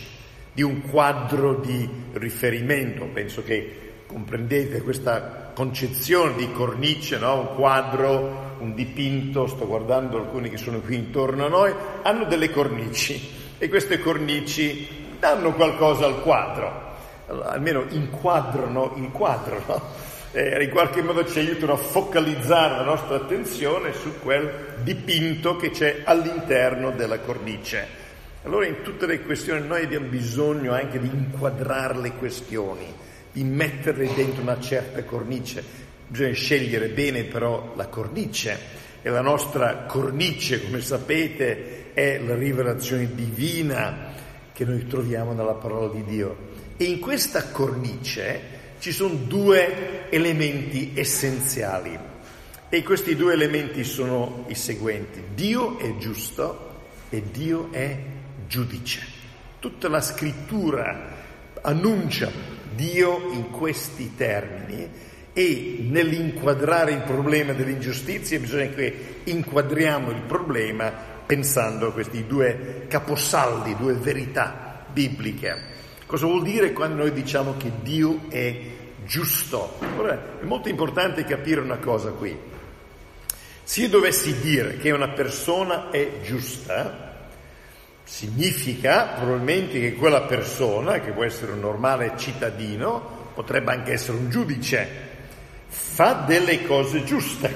di 0.54 0.62
un 0.62 0.88
quadro 0.88 1.56
di 1.56 1.86
riferimento. 2.14 3.04
Penso 3.12 3.42
che 3.42 4.04
comprendete 4.06 4.80
questa 4.80 5.52
concezione 5.54 6.34
di 6.34 6.50
cornice, 6.50 7.18
no? 7.18 7.40
un 7.40 7.54
quadro, 7.54 8.56
un 8.60 8.74
dipinto, 8.74 9.46
sto 9.46 9.66
guardando 9.66 10.16
alcuni 10.16 10.48
che 10.48 10.56
sono 10.56 10.80
qui 10.80 10.96
intorno 10.96 11.44
a 11.44 11.50
noi, 11.50 11.74
hanno 12.02 12.24
delle 12.24 12.48
cornici 12.48 13.20
e 13.58 13.68
queste 13.68 13.98
cornici 13.98 14.88
danno 15.18 15.52
qualcosa 15.52 16.06
al 16.06 16.22
quadro 16.22 16.83
almeno 17.26 17.84
inquadrano 17.88 18.94
il 18.96 19.10
quadro, 19.10 19.62
no? 19.66 19.82
eh, 20.32 20.62
in 20.62 20.70
qualche 20.70 21.02
modo 21.02 21.24
ci 21.26 21.38
aiutano 21.38 21.72
a 21.72 21.76
focalizzare 21.76 22.76
la 22.76 22.82
nostra 22.82 23.16
attenzione 23.16 23.92
su 23.92 24.18
quel 24.20 24.76
dipinto 24.82 25.56
che 25.56 25.70
c'è 25.70 26.02
all'interno 26.04 26.90
della 26.90 27.20
cornice. 27.20 28.02
Allora 28.42 28.66
in 28.66 28.82
tutte 28.82 29.06
le 29.06 29.22
questioni 29.22 29.66
noi 29.66 29.84
abbiamo 29.84 30.08
bisogno 30.08 30.74
anche 30.74 31.00
di 31.00 31.06
inquadrare 31.06 31.98
le 31.98 32.12
questioni, 32.12 32.92
di 33.32 33.42
metterle 33.42 34.12
dentro 34.14 34.42
una 34.42 34.60
certa 34.60 35.02
cornice. 35.04 35.64
Bisogna 36.06 36.34
scegliere 36.34 36.88
bene 36.88 37.24
però 37.24 37.72
la 37.76 37.86
cornice 37.86 38.82
e 39.00 39.08
la 39.08 39.22
nostra 39.22 39.84
cornice, 39.86 40.62
come 40.62 40.80
sapete, 40.80 41.92
è 41.94 42.18
la 42.18 42.34
rivelazione 42.34 43.14
divina 43.14 44.12
che 44.52 44.64
noi 44.64 44.86
troviamo 44.86 45.32
nella 45.32 45.54
parola 45.54 45.88
di 45.88 46.04
Dio. 46.04 46.52
E 46.76 46.84
in 46.84 46.98
questa 46.98 47.50
cornice 47.50 48.52
ci 48.80 48.90
sono 48.90 49.14
due 49.14 50.10
elementi 50.10 50.92
essenziali 50.94 51.96
e 52.68 52.82
questi 52.82 53.14
due 53.14 53.32
elementi 53.32 53.84
sono 53.84 54.44
i 54.48 54.54
seguenti. 54.54 55.22
Dio 55.34 55.78
è 55.78 55.96
giusto 55.96 56.82
e 57.10 57.22
Dio 57.30 57.68
è 57.70 57.96
giudice. 58.48 59.00
Tutta 59.60 59.88
la 59.88 60.00
scrittura 60.00 61.12
annuncia 61.62 62.30
Dio 62.74 63.30
in 63.30 63.50
questi 63.50 64.16
termini 64.16 64.88
e 65.32 65.86
nell'inquadrare 65.88 66.92
il 66.92 67.02
problema 67.02 67.52
dell'ingiustizia 67.52 68.38
bisogna 68.40 68.68
che 68.68 69.20
inquadriamo 69.24 70.10
il 70.10 70.22
problema 70.22 70.92
pensando 71.24 71.88
a 71.88 71.92
questi 71.92 72.26
due 72.26 72.86
caposaldi, 72.88 73.76
due 73.76 73.94
verità 73.94 74.84
bibliche. 74.92 75.72
Cosa 76.14 76.26
vuol 76.26 76.44
dire 76.44 76.72
quando 76.72 77.02
noi 77.02 77.12
diciamo 77.12 77.56
che 77.56 77.72
Dio 77.82 78.26
è 78.28 78.56
giusto? 79.04 79.80
Ora, 79.96 80.38
è 80.40 80.44
molto 80.44 80.68
importante 80.68 81.24
capire 81.24 81.60
una 81.60 81.78
cosa 81.78 82.10
qui. 82.10 82.38
Se 83.64 83.80
io 83.80 83.88
dovessi 83.88 84.38
dire 84.38 84.76
che 84.76 84.92
una 84.92 85.08
persona 85.08 85.90
è 85.90 86.20
giusta, 86.22 87.26
significa 88.04 89.06
probabilmente 89.18 89.80
che 89.80 89.94
quella 89.94 90.22
persona, 90.22 91.00
che 91.00 91.10
può 91.10 91.24
essere 91.24 91.50
un 91.50 91.58
normale 91.58 92.12
cittadino, 92.16 93.32
potrebbe 93.34 93.72
anche 93.72 93.94
essere 93.94 94.16
un 94.16 94.30
giudice, 94.30 94.88
fa 95.66 96.22
delle 96.28 96.64
cose 96.64 97.02
giuste 97.02 97.52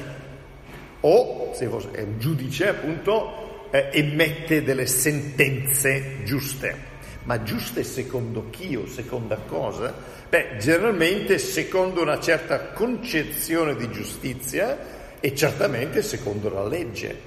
o, 1.03 1.53
se 1.55 1.71
è 1.93 2.03
un 2.03 2.19
giudice 2.19 2.71
appunto, 2.71 3.69
eh, 3.71 3.91
emette 3.93 4.65
delle 4.65 4.89
sentenze 4.89 6.25
giuste 6.25 6.88
Ma 7.29 7.43
giuste 7.43 7.85
secondo 7.85 8.49
chi 8.49 8.75
o 8.75 8.87
seconda 8.87 9.37
cosa? 9.37 9.95
Beh, 10.31 10.57
generalmente 10.59 11.37
secondo 11.37 12.01
una 12.01 12.19
certa 12.21 12.69
concezione 12.69 13.77
di 13.77 13.91
giustizia 13.91 15.21
e 15.21 15.35
certamente 15.35 16.01
secondo 16.01 16.49
la 16.49 16.67
legge. 16.67 17.21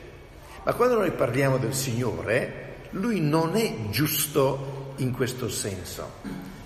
Ma 0.64 0.74
quando 0.74 0.98
noi 0.98 1.12
parliamo 1.12 1.60
del 1.60 1.76
Signore, 1.76 2.70
Lui 2.94 3.22
non 3.22 3.56
è 3.56 3.72
giusto 3.92 4.96
in 4.98 5.12
questo 5.12 5.50
senso, 5.50 6.14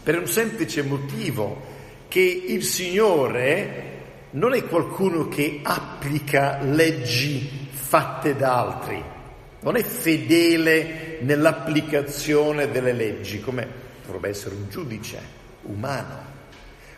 per 0.02 0.18
un 0.18 0.28
semplice 0.28 0.82
motivo 0.84 1.62
che 2.08 2.22
il 2.22 2.64
Signore 2.64 3.96
non 4.30 4.54
è 4.54 4.64
qualcuno 4.64 5.28
che 5.28 5.60
applica 5.62 6.62
leggi 6.62 7.68
fatte 7.70 8.34
da 8.38 8.60
altri, 8.60 9.04
non 9.66 9.78
è 9.78 9.84
fedele 9.84 11.18
nell'applicazione 11.22 12.70
delle 12.70 12.94
leggi, 12.94 13.42
come 13.42 13.68
dovrebbe 14.06 14.30
essere 14.30 14.54
un 14.54 14.70
giudice 14.70 15.20
umano, 15.64 16.34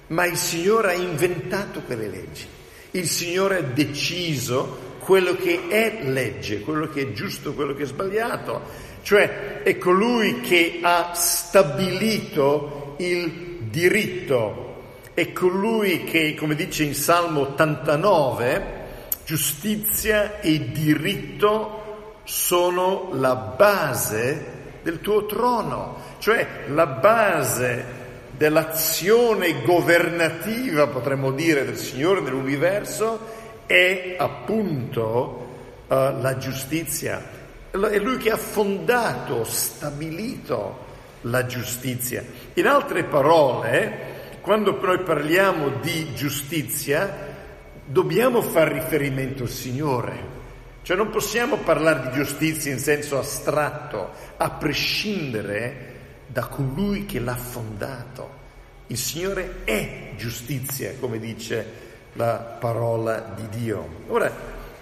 ma 0.08 0.26
il 0.26 0.36
Signore 0.36 0.90
ha 0.90 0.94
inventato 0.94 1.80
quelle 1.80 2.10
leggi, 2.10 2.46
il 2.92 3.08
Signore 3.08 3.60
ha 3.60 3.62
deciso 3.62 4.96
quello 5.00 5.36
che 5.36 5.70
è 5.70 6.00
legge, 6.04 6.60
quello 6.60 6.90
che 6.90 7.04
è 7.04 7.12
giusto, 7.14 7.54
quello 7.54 7.74
che 7.74 7.84
è 7.84 7.86
sbagliato, 7.86 8.62
cioè 9.02 9.62
è 9.64 9.78
colui 9.78 10.42
che 10.42 10.80
ha 10.82 11.14
stabilito 11.14 12.96
il 12.98 13.60
diritto. 13.70 14.66
È 15.14 15.32
colui 15.32 16.04
che, 16.04 16.36
come 16.36 16.54
dice 16.54 16.84
in 16.84 16.94
Salmo 16.94 17.40
89, 17.40 18.76
giustizia 19.26 20.42
e 20.42 20.72
diritto 20.72 21.77
sono 22.28 23.12
la 23.14 23.36
base 23.36 24.56
del 24.84 25.00
tuo 25.00 25.26
trono, 25.26 25.96
cioè 26.20 26.66
la 26.68 26.86
base 26.86 27.86
dell'azione 28.32 29.64
governativa, 29.64 30.88
potremmo 30.88 31.32
dire, 31.32 31.64
del 31.64 31.78
Signore 31.78 32.22
dell'universo 32.22 33.20
è 33.66 34.18
appunto 34.20 35.48
uh, 35.88 35.94
la 36.20 36.38
giustizia. 36.38 37.24
È 37.72 37.98
Lui 37.98 38.18
che 38.18 38.32
ha 38.32 38.38
fondato, 38.38 39.46
stabilito 39.46 40.86
la 41.22 41.46
giustizia. 41.46 42.26
In 42.56 42.68
altre 42.68 43.06
parole, 43.06 44.40
quando 44.42 44.78
noi 44.82 45.00
parliamo 45.00 45.70
di 45.82 46.14
giustizia, 46.14 47.36
dobbiamo 47.86 48.42
far 48.42 48.70
riferimento 48.70 49.44
al 49.44 49.50
Signore. 49.50 50.37
Cioè 50.88 50.96
non 50.96 51.10
possiamo 51.10 51.58
parlare 51.58 52.08
di 52.08 52.16
giustizia 52.16 52.72
in 52.72 52.80
senso 52.80 53.18
astratto, 53.18 54.10
a 54.38 54.52
prescindere 54.52 55.96
da 56.28 56.46
colui 56.46 57.06
che 57.06 57.20
l'ha 57.20 57.36
fondato. 57.36 58.30
Il 58.88 58.98
Signore 58.98 59.66
è 59.66 60.14
giustizia, 60.16 60.94
come 60.98 61.20
dice 61.20 61.66
la 62.14 62.36
parola 62.58 63.36
di 63.36 63.60
Dio. 63.60 63.86
Ora, 64.08 64.32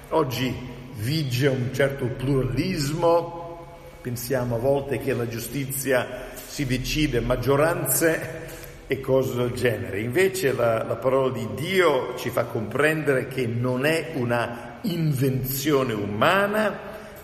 oggi 0.09 0.55
vige 0.97 1.47
un 1.47 1.71
certo 1.73 2.05
pluralismo, 2.05 3.65
pensiamo 4.03 4.57
a 4.57 4.59
volte 4.59 4.99
che 4.99 5.11
la 5.11 5.27
giustizia 5.27 6.27
si 6.35 6.67
decide 6.67 7.19
maggioranze 7.19 8.43
e 8.85 8.99
cose 8.99 9.37
del 9.37 9.53
genere. 9.53 10.01
Invece 10.01 10.53
la, 10.53 10.83
la, 10.83 10.97
parola 10.97 11.31
di 11.31 11.47
Dio 11.55 12.15
ci 12.15 12.29
fa 12.29 12.43
comprendere 12.43 13.27
che 13.27 13.47
non 13.47 13.87
è 13.87 14.11
una 14.13 14.73
invenzione 14.91 15.93
umana, 15.93 16.77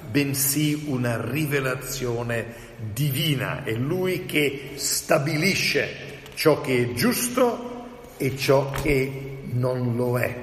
bensì 0.10 0.86
una 0.88 1.20
rivelazione 1.22 2.54
divina. 2.94 3.64
È 3.64 3.74
Lui 3.74 4.26
che 4.26 4.72
stabilisce 4.76 6.20
ciò 6.34 6.62
che 6.62 6.84
è 6.84 6.94
giusto 6.94 8.14
e 8.18 8.36
ciò 8.36 8.72
che 8.72 9.40
non 9.52 9.96
lo 9.96 10.20
è. 10.20 10.36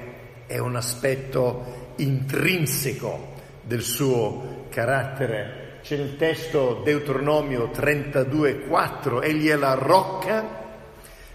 È 0.45 0.57
un 0.57 0.75
aspetto 0.75 1.93
intrinseco 1.97 3.35
del 3.63 3.81
suo 3.81 4.65
carattere. 4.69 5.79
C'è 5.81 5.97
nel 5.97 6.17
testo 6.17 6.81
Deuteronomio 6.83 7.71
32,4, 7.73 9.23
egli 9.23 9.47
è 9.47 9.55
la 9.55 9.73
rocca 9.73 10.59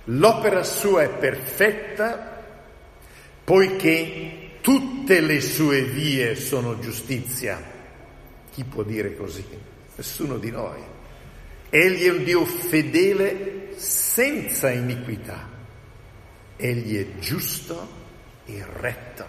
L'opera 0.09 0.63
sua 0.65 1.03
è 1.03 1.09
perfetta 1.09 2.43
poiché 3.43 4.44
tutte 4.65 5.21
le 5.21 5.43
sue 5.43 5.83
vie 5.83 6.37
sono 6.37 6.79
giustizia. 6.79 7.63
Chi 8.51 8.65
può 8.65 8.83
dire 8.83 9.15
così? 9.15 9.45
Nessuno 9.95 10.39
di 10.39 10.51
noi. 10.51 10.81
Egli 11.69 12.05
è 12.05 12.11
un 12.11 12.25
Dio 12.25 12.47
fedele 12.47 13.75
senza 13.77 14.71
iniquità. 14.71 15.51
Egli 16.57 16.97
è 16.97 17.19
giusto 17.19 17.89
e 18.47 18.65
retto. 18.81 19.27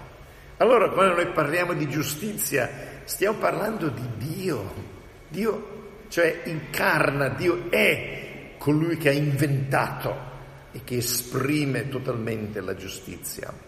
Allora 0.56 0.90
quando 0.92 1.16
noi 1.16 1.28
parliamo 1.34 1.74
di 1.74 1.90
giustizia 1.90 3.02
stiamo 3.04 3.38
parlando 3.38 3.90
di 3.90 4.08
Dio. 4.16 4.74
Dio, 5.28 6.04
cioè 6.08 6.44
incarna, 6.46 7.28
Dio 7.28 7.70
è 7.70 8.54
colui 8.58 8.96
che 8.96 9.10
ha 9.10 9.12
inventato 9.12 10.16
e 10.72 10.82
che 10.86 10.96
esprime 10.96 11.90
totalmente 11.90 12.62
la 12.62 12.76
giustizia. 12.76 13.65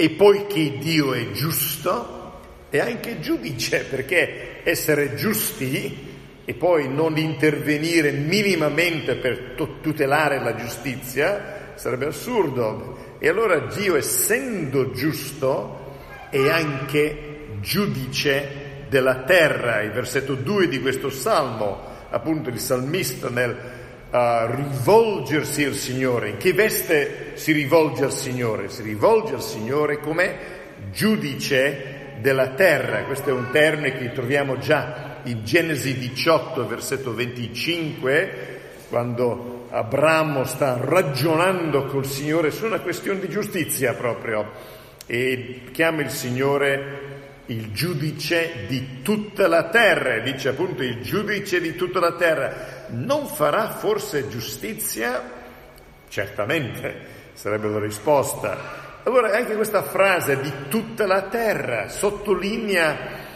E 0.00 0.08
poiché 0.08 0.78
Dio 0.78 1.12
è 1.12 1.30
giusto, 1.32 2.38
è 2.70 2.78
anche 2.78 3.20
giudice, 3.20 3.84
perché 3.84 4.62
essere 4.62 5.14
giusti 5.14 6.08
e 6.42 6.54
poi 6.54 6.88
non 6.88 7.18
intervenire 7.18 8.10
minimamente 8.10 9.16
per 9.16 9.56
tutelare 9.82 10.40
la 10.42 10.54
giustizia 10.54 11.72
sarebbe 11.74 12.06
assurdo. 12.06 13.16
E 13.18 13.28
allora 13.28 13.58
Dio, 13.58 13.94
essendo 13.94 14.90
giusto, 14.92 15.98
è 16.30 16.48
anche 16.48 17.58
giudice 17.60 18.86
della 18.88 19.16
terra. 19.24 19.82
Il 19.82 19.90
versetto 19.90 20.34
2 20.34 20.66
di 20.68 20.80
questo 20.80 21.10
salmo, 21.10 21.78
appunto 22.08 22.48
il 22.48 22.58
salmista 22.58 23.28
nel 23.28 23.79
a 24.10 24.52
rivolgersi 24.52 25.64
al 25.64 25.74
Signore. 25.74 26.30
In 26.30 26.36
che 26.36 26.52
veste 26.52 27.32
si 27.34 27.52
rivolge 27.52 28.04
al 28.04 28.12
Signore? 28.12 28.68
Si 28.68 28.82
rivolge 28.82 29.34
al 29.34 29.42
Signore 29.42 29.98
come 29.98 30.36
giudice 30.90 32.16
della 32.20 32.50
terra. 32.50 33.04
Questo 33.04 33.30
è 33.30 33.32
un 33.32 33.50
termine 33.50 33.96
che 33.96 34.12
troviamo 34.12 34.58
già 34.58 35.20
in 35.24 35.44
Genesi 35.44 35.96
18, 35.96 36.66
versetto 36.66 37.14
25, 37.14 38.58
quando 38.88 39.66
Abramo 39.70 40.44
sta 40.44 40.76
ragionando 40.80 41.84
col 41.84 42.06
Signore 42.06 42.50
su 42.50 42.64
una 42.66 42.80
questione 42.80 43.20
di 43.20 43.28
giustizia 43.28 43.94
proprio 43.94 44.78
e 45.06 45.62
chiama 45.72 46.02
il 46.02 46.10
Signore 46.10 47.08
il 47.46 47.72
giudice 47.72 48.64
di 48.68 49.02
tutta 49.02 49.48
la 49.48 49.68
terra, 49.68 50.18
dice 50.20 50.50
appunto 50.50 50.82
il 50.82 51.00
giudice 51.02 51.60
di 51.60 51.74
tutta 51.74 51.98
la 51.98 52.14
terra, 52.14 52.79
non 52.90 53.26
farà 53.26 53.70
forse 53.70 54.28
giustizia? 54.28 55.38
Certamente, 56.08 56.94
sarebbe 57.32 57.68
la 57.68 57.78
risposta. 57.78 58.78
Allora 59.04 59.34
anche 59.34 59.54
questa 59.54 59.82
frase 59.82 60.40
di 60.40 60.52
tutta 60.68 61.06
la 61.06 61.22
terra 61.22 61.88
sottolinea 61.88 63.28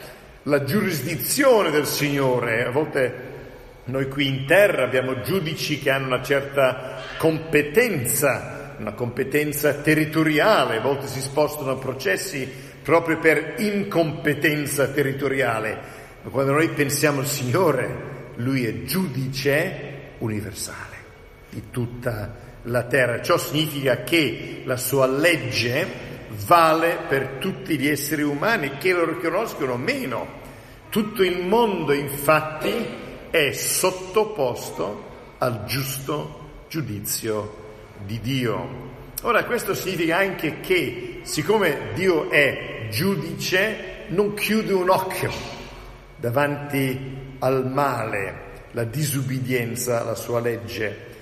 la 0.44 0.64
giurisdizione 0.64 1.70
del 1.70 1.86
Signore. 1.86 2.66
A 2.66 2.70
volte 2.70 3.32
noi 3.84 4.08
qui 4.08 4.26
in 4.26 4.46
terra 4.46 4.84
abbiamo 4.84 5.20
giudici 5.20 5.78
che 5.78 5.90
hanno 5.90 6.06
una 6.06 6.22
certa 6.22 6.96
competenza, 7.18 8.74
una 8.78 8.92
competenza 8.92 9.74
territoriale, 9.74 10.78
a 10.78 10.80
volte 10.80 11.06
si 11.06 11.20
spostano 11.20 11.76
processi 11.76 12.50
proprio 12.82 13.18
per 13.18 13.54
incompetenza 13.58 14.88
territoriale, 14.88 15.78
ma 16.22 16.30
quando 16.30 16.52
noi 16.52 16.68
pensiamo 16.68 17.20
al 17.20 17.26
Signore, 17.26 18.12
Lui 18.36 18.64
è 18.64 18.82
giudice 18.84 20.12
universale 20.18 20.96
di 21.50 21.64
tutta 21.70 22.36
la 22.62 22.84
terra. 22.84 23.22
Ciò 23.22 23.36
significa 23.38 24.02
che 24.02 24.62
la 24.64 24.76
sua 24.76 25.06
legge 25.06 25.86
vale 26.46 26.98
per 27.08 27.36
tutti 27.38 27.78
gli 27.78 27.88
esseri 27.88 28.22
umani, 28.22 28.78
che 28.78 28.92
lo 28.92 29.04
riconoscono 29.04 29.72
o 29.72 29.76
meno. 29.76 30.42
Tutto 30.88 31.22
il 31.22 31.44
mondo 31.44 31.92
infatti 31.92 32.72
è 33.30 33.52
sottoposto 33.52 35.12
al 35.38 35.64
giusto 35.64 36.64
giudizio 36.68 37.62
di 38.04 38.20
Dio. 38.20 38.92
Ora 39.22 39.44
questo 39.44 39.74
significa 39.74 40.18
anche 40.18 40.60
che 40.60 41.20
siccome 41.22 41.92
Dio 41.94 42.30
è 42.30 42.88
giudice 42.90 43.92
non 44.08 44.34
chiude 44.34 44.72
un 44.72 44.90
occhio 44.90 45.32
davanti 46.16 47.23
al 47.44 47.70
male, 47.70 48.52
la 48.70 48.84
disubbidienza 48.84 50.00
alla 50.00 50.14
sua 50.14 50.40
legge. 50.40 51.12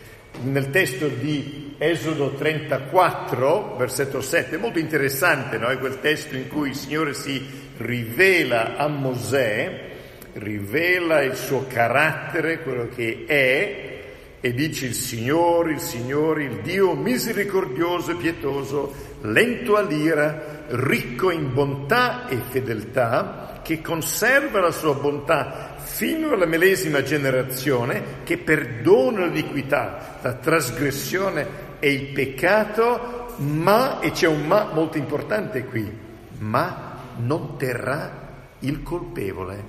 Nel 0.43 0.71
testo 0.71 1.09
di 1.09 1.75
Esodo 1.79 2.35
34, 2.35 3.75
versetto 3.77 4.21
7, 4.21 4.55
è 4.55 4.59
molto 4.59 4.79
interessante, 4.79 5.59
no? 5.59 5.67
è 5.67 5.79
quel 5.79 5.99
testo 6.01 6.37
in 6.37 6.47
cui 6.47 6.71
il 6.71 6.77
Signore 6.77 7.13
si 7.13 7.45
rivela 7.79 8.77
a 8.77 8.87
Mosè, 8.87 9.91
rivela 10.35 11.23
il 11.23 11.35
suo 11.35 11.67
carattere, 11.67 12.63
quello 12.63 12.89
che 12.95 13.25
è, 13.27 14.01
e 14.41 14.55
dice 14.55 14.87
il 14.87 14.95
Signore, 14.95 15.73
il 15.73 15.81
Signore, 15.81 16.45
il 16.45 16.61
Dio 16.63 16.95
misericordioso 16.95 18.13
e 18.13 18.17
pietoso, 18.17 18.95
lento 19.23 19.77
all'ira, 19.77 20.65
ricco 20.69 21.33
in 21.33 21.53
bontà 21.53 22.29
e 22.29 22.39
fedeltà, 22.49 23.52
che 23.63 23.81
conserva 23.81 24.61
la 24.61 24.71
sua 24.71 24.95
bontà 24.95 25.77
fino 25.79 26.33
alla 26.33 26.47
medesima 26.47 27.03
generazione, 27.03 28.23
che 28.25 28.39
perdona 28.39 29.27
l'iniquità, 29.27 30.19
la 30.21 30.35
trasgressione 30.35 31.71
e 31.79 31.93
il 31.93 32.07
peccato, 32.09 33.35
ma, 33.39 34.01
e 34.01 34.11
c'è 34.11 34.27
un 34.27 34.47
ma 34.47 34.71
molto 34.73 34.99
importante 34.99 35.65
qui, 35.65 35.91
ma 36.39 36.99
non 37.19 37.57
terrà 37.57 38.21
il 38.61 38.83
colpevole 38.83 39.63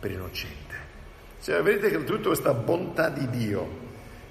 per 0.00 0.10
innocente. 0.10 0.62
Cioè, 1.42 1.62
vedete 1.62 1.90
che 1.90 2.04
tutto 2.04 2.28
questa 2.28 2.54
bontà 2.54 3.10
di 3.10 3.28
Dio, 3.28 3.82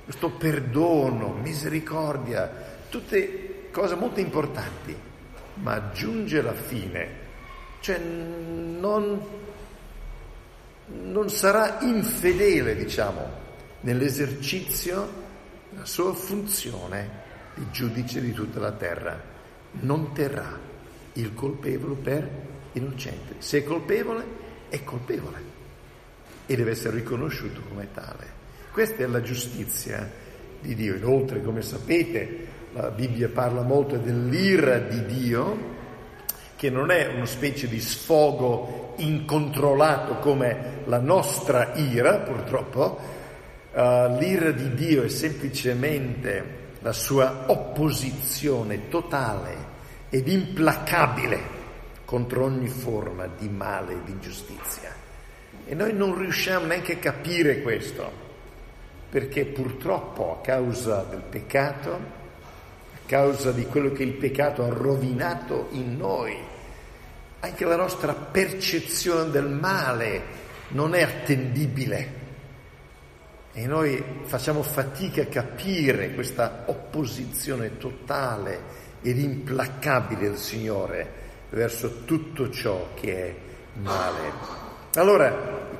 questo 0.03 0.31
perdono, 0.31 1.37
misericordia, 1.41 2.51
tutte 2.89 3.69
cose 3.71 3.95
molto 3.95 4.19
importanti, 4.19 4.95
ma 5.55 5.73
aggiunge 5.73 6.41
la 6.41 6.53
fine, 6.53 7.21
cioè 7.83 7.97
non, 7.99 9.21
non 10.85 11.29
sarà 11.29 11.81
infedele, 11.81 12.77
diciamo, 12.77 13.29
nell'esercizio 13.81 15.21
della 15.69 15.83
sua 15.83 16.13
funzione 16.13 17.09
di 17.55 17.65
giudice 17.71 18.21
di 18.21 18.31
tutta 18.31 18.61
la 18.61 18.71
terra, 18.71 19.21
non 19.81 20.13
terrà 20.13 20.57
il 21.11 21.33
colpevole 21.33 21.95
per 21.95 22.29
innocente. 22.71 23.35
Se 23.39 23.57
è 23.57 23.63
colpevole, 23.65 24.23
è 24.69 24.81
colpevole 24.85 25.41
e 26.45 26.55
deve 26.55 26.71
essere 26.71 26.95
riconosciuto 26.95 27.63
come 27.67 27.89
tale. 27.91 28.41
Questa 28.71 29.03
è 29.03 29.07
la 29.07 29.21
giustizia 29.21 30.09
di 30.61 30.73
Dio. 30.73 30.95
Inoltre, 30.95 31.43
come 31.43 31.61
sapete, 31.61 32.47
la 32.71 32.91
Bibbia 32.91 33.27
parla 33.27 33.61
molto 33.61 33.97
dell'ira 33.97 34.79
di 34.79 35.05
Dio, 35.05 35.72
che 36.63 36.69
non 36.69 36.91
è 36.91 37.07
una 37.07 37.25
specie 37.25 37.67
di 37.67 37.81
sfogo 37.81 38.93
incontrollato 38.95 40.19
come 40.19 40.83
la 40.85 40.99
nostra 40.99 41.73
ira, 41.73 42.19
purtroppo. 42.19 43.01
Uh, 43.73 44.17
l'ira 44.17 44.51
di 44.51 44.73
Dio 44.73 45.03
è 45.03 45.09
semplicemente 45.09 46.61
la 46.79 46.93
sua 46.93 47.43
opposizione 47.47 48.87
totale 48.87 49.57
ed 50.09 50.29
implacabile 50.29 51.41
contro 52.05 52.45
ogni 52.45 52.69
forma 52.69 53.27
di 53.27 53.49
male 53.49 53.95
e 53.95 54.03
di 54.05 54.11
ingiustizia. 54.11 54.95
E 55.65 55.75
noi 55.75 55.91
non 55.91 56.17
riusciamo 56.17 56.67
neanche 56.67 56.93
a 56.93 56.97
capire 56.97 57.61
questo 57.61 58.09
perché 59.09 59.43
purtroppo 59.43 60.37
a 60.39 60.41
causa 60.41 61.05
del 61.09 61.23
peccato, 61.29 61.91
a 61.91 62.99
causa 63.05 63.51
di 63.51 63.65
quello 63.65 63.91
che 63.91 64.03
il 64.03 64.13
peccato 64.13 64.63
ha 64.63 64.69
rovinato 64.69 65.67
in 65.71 65.97
noi, 65.97 66.51
anche 67.43 67.65
la 67.65 67.75
nostra 67.75 68.13
percezione 68.13 69.29
del 69.29 69.49
male 69.49 70.21
non 70.69 70.95
è 70.95 71.01
attendibile. 71.01 72.21
E 73.51 73.67
noi 73.67 74.01
facciamo 74.23 74.63
fatica 74.63 75.23
a 75.23 75.25
capire 75.25 76.13
questa 76.13 76.63
opposizione 76.67 77.77
totale 77.77 78.81
ed 79.01 79.19
implacabile 79.19 80.21
del 80.21 80.37
Signore 80.37 81.21
verso 81.49 82.05
tutto 82.05 82.49
ciò 82.49 82.91
che 82.93 83.25
è 83.25 83.35
male. 83.73 84.31
Allora, 84.93 85.29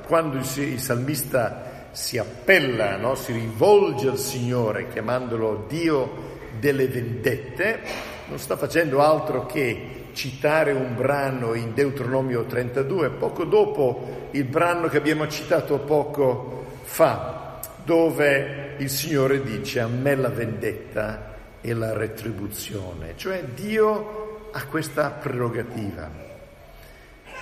quando 0.06 0.36
il 0.36 0.78
salmista 0.78 1.88
si 1.92 2.18
appella, 2.18 2.96
no? 2.98 3.14
si 3.14 3.32
rivolge 3.32 4.08
al 4.08 4.18
Signore 4.18 4.88
chiamandolo 4.88 5.64
Dio 5.66 6.32
delle 6.60 6.88
vendette, 6.88 7.80
non 8.28 8.38
sta 8.38 8.58
facendo 8.58 9.00
altro 9.00 9.46
che 9.46 10.03
citare 10.14 10.72
un 10.72 10.94
brano 10.94 11.54
in 11.54 11.74
Deuteronomio 11.74 12.44
32, 12.44 13.10
poco 13.10 13.44
dopo 13.44 14.28
il 14.30 14.44
brano 14.44 14.88
che 14.88 14.96
abbiamo 14.96 15.28
citato 15.28 15.78
poco 15.80 16.64
fa, 16.82 17.60
dove 17.84 18.76
il 18.78 18.88
Signore 18.88 19.42
dice 19.42 19.80
a 19.80 19.86
me 19.86 20.14
la 20.14 20.30
vendetta 20.30 21.34
e 21.60 21.74
la 21.74 21.92
retribuzione, 21.92 23.14
cioè 23.16 23.42
Dio 23.42 24.48
ha 24.52 24.64
questa 24.66 25.10
prerogativa. 25.10 26.22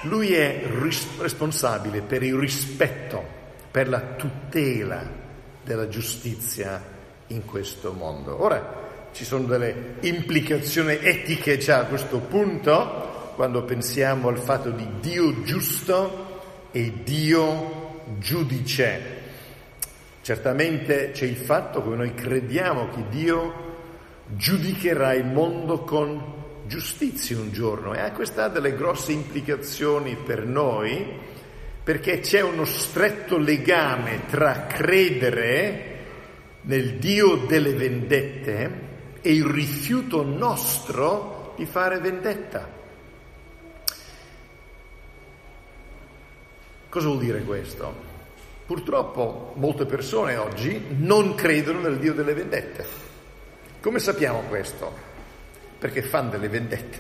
Lui 0.02 0.34
è 0.34 0.62
ris- 0.80 1.20
responsabile 1.20 2.00
per 2.00 2.22
il 2.22 2.34
rispetto 2.34 3.40
per 3.70 3.88
la 3.88 4.00
tutela 4.16 5.02
della 5.64 5.88
giustizia 5.88 6.82
in 7.28 7.44
questo 7.44 7.92
mondo. 7.92 8.42
Ora, 8.42 8.90
ci 9.12 9.24
sono 9.24 9.44
delle 9.44 9.96
implicazioni 10.00 10.98
etiche 11.00 11.58
già 11.58 11.80
a 11.80 11.84
questo 11.84 12.18
punto, 12.18 13.32
quando 13.34 13.62
pensiamo 13.62 14.28
al 14.28 14.38
fatto 14.38 14.70
di 14.70 14.86
Dio 15.00 15.42
giusto 15.42 16.68
e 16.70 16.92
Dio 17.04 18.00
giudice. 18.18 19.20
Certamente 20.22 21.10
c'è 21.12 21.26
il 21.26 21.36
fatto 21.36 21.82
che 21.82 21.94
noi 21.94 22.14
crediamo 22.14 22.88
che 22.88 23.04
Dio 23.10 23.70
giudicherà 24.28 25.12
il 25.12 25.26
mondo 25.26 25.80
con 25.80 26.40
giustizia 26.66 27.36
un 27.36 27.52
giorno 27.52 27.92
e 27.92 28.12
questo 28.12 28.40
ha 28.40 28.48
delle 28.48 28.74
grosse 28.74 29.12
implicazioni 29.12 30.16
per 30.16 30.46
noi 30.46 31.04
perché 31.82 32.20
c'è 32.20 32.40
uno 32.40 32.64
stretto 32.64 33.36
legame 33.36 34.22
tra 34.30 34.66
credere 34.66 35.90
nel 36.62 36.94
Dio 36.94 37.36
delle 37.36 37.72
vendette 37.74 38.90
e 39.22 39.32
il 39.32 39.44
rifiuto 39.44 40.22
nostro 40.22 41.54
di 41.56 41.64
fare 41.64 41.98
vendetta. 41.98 42.68
Cosa 46.88 47.06
vuol 47.06 47.20
dire 47.20 47.42
questo? 47.42 48.10
Purtroppo 48.66 49.52
molte 49.56 49.86
persone 49.86 50.36
oggi 50.36 50.88
non 50.98 51.34
credono 51.34 51.80
nel 51.80 51.98
Dio 51.98 52.12
delle 52.12 52.34
vendette. 52.34 52.84
Come 53.80 53.98
sappiamo 53.98 54.40
questo? 54.42 54.92
Perché 55.78 56.02
fanno 56.02 56.30
delle 56.30 56.48
vendette. 56.48 56.98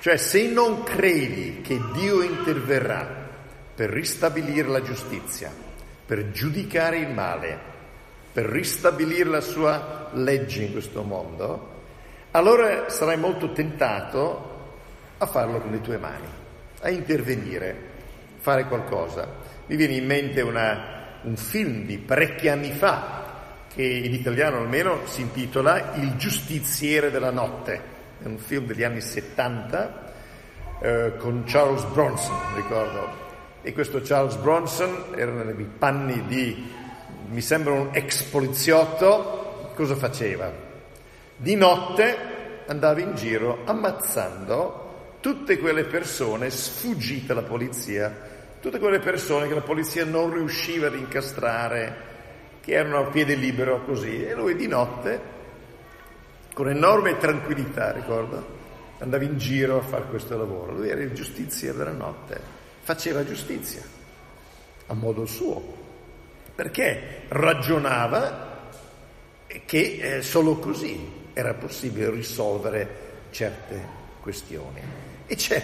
Cioè 0.00 0.16
se 0.16 0.46
non 0.48 0.82
credi 0.82 1.60
che 1.62 1.80
Dio 1.92 2.22
interverrà 2.22 3.28
per 3.74 3.90
ristabilire 3.90 4.68
la 4.68 4.82
giustizia, 4.82 5.52
per 6.06 6.30
giudicare 6.30 6.98
il 6.98 7.10
male, 7.10 7.74
per 8.36 8.44
ristabilire 8.44 9.30
la 9.30 9.40
sua 9.40 10.10
legge 10.12 10.64
in 10.64 10.72
questo 10.72 11.02
mondo, 11.02 11.70
allora 12.32 12.90
sarai 12.90 13.16
molto 13.16 13.50
tentato 13.52 14.74
a 15.16 15.24
farlo 15.24 15.58
con 15.58 15.70
le 15.70 15.80
tue 15.80 15.96
mani, 15.96 16.26
a 16.82 16.90
intervenire, 16.90 17.74
fare 18.36 18.66
qualcosa. 18.66 19.26
Mi 19.64 19.76
viene 19.76 19.94
in 19.94 20.04
mente 20.04 20.42
una, 20.42 21.18
un 21.22 21.34
film 21.34 21.86
di 21.86 21.96
parecchi 21.96 22.48
anni 22.48 22.72
fa, 22.72 23.24
che 23.74 23.82
in 23.82 24.12
italiano 24.12 24.58
almeno 24.58 25.06
si 25.06 25.22
intitola 25.22 25.94
Il 25.94 26.16
giustiziere 26.16 27.10
della 27.10 27.30
notte, 27.30 27.80
è 28.22 28.26
un 28.26 28.36
film 28.36 28.66
degli 28.66 28.82
anni 28.82 29.00
70 29.00 30.12
eh, 30.82 31.12
con 31.16 31.44
Charles 31.46 31.84
Bronson, 31.84 32.36
ricordo, 32.54 33.08
e 33.62 33.72
questo 33.72 34.02
Charles 34.02 34.34
Bronson 34.34 35.14
era 35.16 35.32
nei 35.32 35.54
panni 35.78 36.22
di, 36.26 36.84
mi 37.28 37.40
sembra 37.40 37.72
un 37.72 37.88
ex 37.92 38.22
poliziotto, 38.24 39.72
cosa 39.74 39.94
faceva? 39.96 40.52
Di 41.36 41.54
notte 41.54 42.64
andava 42.66 43.00
in 43.00 43.14
giro 43.14 43.60
ammazzando 43.64 45.18
tutte 45.20 45.58
quelle 45.58 45.84
persone 45.84 46.50
sfuggite 46.50 47.32
alla 47.32 47.42
polizia, 47.42 48.14
tutte 48.60 48.78
quelle 48.78 49.00
persone 49.00 49.48
che 49.48 49.54
la 49.54 49.60
polizia 49.60 50.04
non 50.04 50.32
riusciva 50.32 50.86
ad 50.86 50.94
incastrare, 50.94 52.04
che 52.60 52.72
erano 52.72 52.98
a 52.98 53.10
piede 53.10 53.34
libero 53.34 53.84
così, 53.84 54.24
e 54.24 54.34
lui 54.34 54.56
di 54.56 54.66
notte, 54.66 55.20
con 56.54 56.68
enorme 56.68 57.18
tranquillità, 57.18 57.92
ricordo, 57.92 58.54
andava 58.98 59.24
in 59.24 59.36
giro 59.36 59.78
a 59.78 59.82
fare 59.82 60.04
questo 60.04 60.36
lavoro. 60.36 60.72
Lui 60.72 60.88
era 60.88 61.02
il 61.02 61.12
giustiziere 61.12 61.76
della 61.76 61.92
notte 61.92 62.54
faceva 62.86 63.24
giustizia 63.24 63.82
a 64.86 64.94
modo 64.94 65.26
suo, 65.26 65.75
perché 66.56 67.22
ragionava 67.28 68.70
che 69.64 69.98
eh, 70.00 70.22
solo 70.22 70.56
così 70.56 71.24
era 71.32 71.54
possibile 71.54 72.10
risolvere 72.10 72.88
certe 73.30 73.80
questioni. 74.20 74.80
E 75.26 75.36
c'è, 75.36 75.62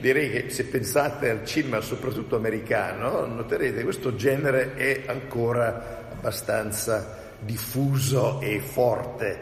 direi 0.00 0.30
che 0.30 0.50
se 0.50 0.66
pensate 0.66 1.30
al 1.30 1.44
cinema 1.44 1.80
soprattutto 1.80 2.36
americano, 2.36 3.26
noterete 3.26 3.78
che 3.78 3.82
questo 3.84 4.14
genere 4.14 4.74
è 4.76 5.02
ancora 5.06 6.10
abbastanza 6.12 7.32
diffuso 7.40 8.40
e 8.40 8.60
forte, 8.60 9.38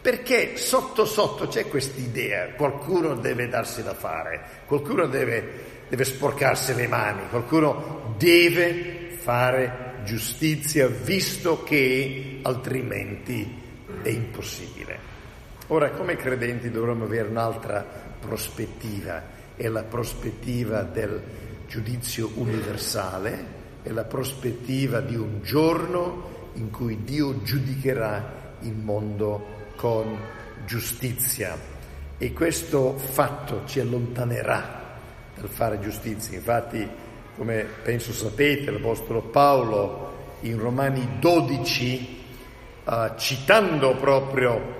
perché 0.00 0.56
sotto 0.56 1.04
sotto 1.04 1.46
c'è 1.46 1.66
questa 1.68 2.00
idea, 2.00 2.48
qualcuno 2.56 3.14
deve 3.14 3.48
darsi 3.48 3.82
da 3.82 3.94
fare, 3.94 4.40
qualcuno 4.66 5.06
deve 5.06 5.74
deve 5.88 6.04
sporcarsi 6.04 6.74
le 6.74 6.88
mani, 6.88 7.28
qualcuno 7.28 8.14
deve 8.18 9.10
fare 9.20 9.85
giustizia, 10.06 10.86
visto 10.86 11.62
che 11.64 12.38
altrimenti 12.42 13.46
è 14.02 14.08
impossibile. 14.08 14.98
Ora, 15.66 15.90
come 15.90 16.14
credenti 16.16 16.70
dovremmo 16.70 17.04
avere 17.04 17.28
un'altra 17.28 17.84
prospettiva, 18.18 19.34
è 19.56 19.66
la 19.66 19.82
prospettiva 19.82 20.82
del 20.82 21.20
giudizio 21.66 22.30
universale, 22.36 23.54
è 23.82 23.90
la 23.90 24.04
prospettiva 24.04 25.00
di 25.00 25.16
un 25.16 25.42
giorno 25.42 26.50
in 26.54 26.70
cui 26.70 27.02
Dio 27.02 27.42
giudicherà 27.42 28.54
il 28.60 28.74
mondo 28.74 29.64
con 29.76 30.16
giustizia 30.64 31.58
e 32.16 32.32
questo 32.32 32.96
fatto 32.96 33.62
ci 33.66 33.80
allontanerà 33.80 34.84
dal 35.34 35.48
fare 35.48 35.80
giustizia. 35.80 36.38
Infatti, 36.38 36.88
come 37.36 37.66
penso 37.82 38.12
sapete, 38.12 38.70
l'Apostolo 38.70 39.20
Paolo 39.22 40.14
in 40.40 40.58
Romani 40.58 41.18
12, 41.18 42.24
uh, 42.84 42.90
eh, 42.90 43.12
citando 43.18 43.94
proprio 43.96 44.74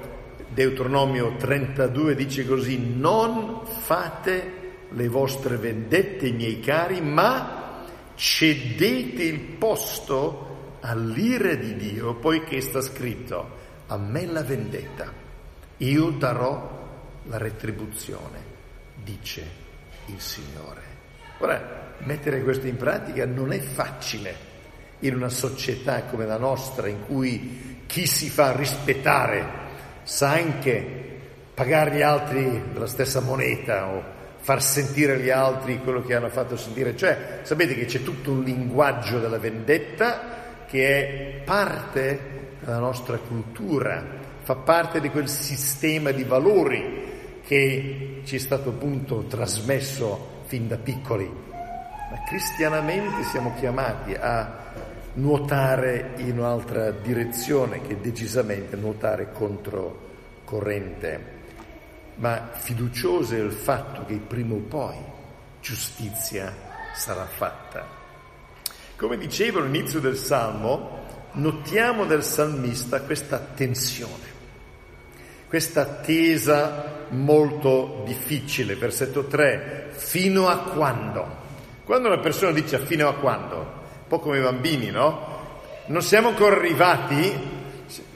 Deuteronomio 0.48 1.36
32, 1.36 2.14
dice 2.14 2.46
così, 2.46 2.78
non 2.78 3.60
fate 3.66 4.64
le 4.90 5.08
vostre 5.08 5.56
vendette, 5.56 6.30
miei 6.30 6.60
cari, 6.60 7.00
ma 7.02 7.84
cedete 8.14 9.22
il 9.22 9.40
posto 9.40 10.78
all'ira 10.80 11.54
di 11.54 11.76
Dio, 11.76 12.14
poiché 12.14 12.60
sta 12.62 12.80
scritto, 12.80 13.50
a 13.88 13.98
me 13.98 14.24
la 14.24 14.42
vendetta, 14.42 15.12
io 15.78 16.10
darò 16.10 16.84
la 17.24 17.36
retribuzione, 17.36 18.40
dice 19.02 19.46
il 20.06 20.20
Signore. 20.20 20.82
Ora, 21.38 21.85
mettere 22.04 22.42
questo 22.42 22.66
in 22.66 22.76
pratica 22.76 23.26
non 23.26 23.52
è 23.52 23.58
facile 23.58 24.54
in 25.00 25.14
una 25.14 25.28
società 25.28 26.02
come 26.04 26.26
la 26.26 26.38
nostra, 26.38 26.88
in 26.88 27.04
cui 27.06 27.84
chi 27.86 28.06
si 28.06 28.28
fa 28.28 28.52
rispettare 28.52 29.64
sa 30.02 30.32
anche 30.32 31.04
pagare 31.54 31.96
gli 31.96 32.02
altri 32.02 32.62
della 32.72 32.86
stessa 32.86 33.20
moneta 33.20 33.86
o 33.86 34.02
far 34.38 34.62
sentire 34.62 35.14
agli 35.14 35.30
altri 35.30 35.80
quello 35.82 36.02
che 36.02 36.14
hanno 36.14 36.28
fatto 36.28 36.56
sentire. 36.56 36.96
Cioè, 36.96 37.40
sapete 37.42 37.74
che 37.74 37.86
c'è 37.86 38.02
tutto 38.02 38.30
un 38.30 38.42
linguaggio 38.44 39.18
della 39.18 39.38
vendetta 39.38 40.64
che 40.66 40.86
è 40.86 41.42
parte 41.44 42.34
della 42.60 42.78
nostra 42.78 43.16
cultura, 43.18 44.04
fa 44.42 44.54
parte 44.54 45.00
di 45.00 45.10
quel 45.10 45.28
sistema 45.28 46.10
di 46.10 46.24
valori 46.24 47.40
che 47.44 48.20
ci 48.24 48.36
è 48.36 48.38
stato 48.38 48.70
appunto 48.70 49.24
trasmesso 49.28 50.42
fin 50.46 50.68
da 50.68 50.76
piccoli. 50.76 51.28
Ma 52.10 52.22
cristianamente 52.24 53.24
siamo 53.24 53.54
chiamati 53.58 54.14
a 54.14 54.72
nuotare 55.14 56.12
in 56.16 56.38
un'altra 56.38 56.90
direzione 56.90 57.80
che 57.82 58.00
decisamente 58.00 58.76
nuotare 58.76 59.32
contro 59.32 60.04
corrente, 60.44 61.34
ma 62.16 62.50
fiducioso 62.52 63.34
è 63.34 63.38
il 63.38 63.52
fatto 63.52 64.04
che 64.04 64.16
prima 64.16 64.54
o 64.54 64.58
poi 64.58 64.96
giustizia 65.60 66.54
sarà 66.94 67.26
fatta. 67.26 67.86
Come 68.96 69.16
dicevo 69.16 69.58
all'inizio 69.58 70.00
del 70.00 70.16
Salmo, 70.16 71.04
notiamo 71.32 72.04
nel 72.04 72.22
salmista 72.22 73.02
questa 73.02 73.38
tensione 73.38 74.34
questa 75.48 75.82
attesa 75.82 77.04
molto 77.10 78.02
difficile. 78.04 78.74
Versetto 78.74 79.24
3, 79.26 79.90
fino 79.90 80.48
a 80.48 80.58
quando? 80.58 81.44
Quando 81.86 82.08
una 82.08 82.18
persona 82.18 82.50
dice 82.50 82.80
fino 82.80 83.06
a 83.06 83.14
quando? 83.14 83.56
Un 83.58 84.08
po' 84.08 84.18
come 84.18 84.38
i 84.38 84.42
bambini, 84.42 84.90
no? 84.90 85.34
Non 85.86 86.02
siamo 86.02 86.30
ancora 86.30 86.56
arrivati, 86.56 87.32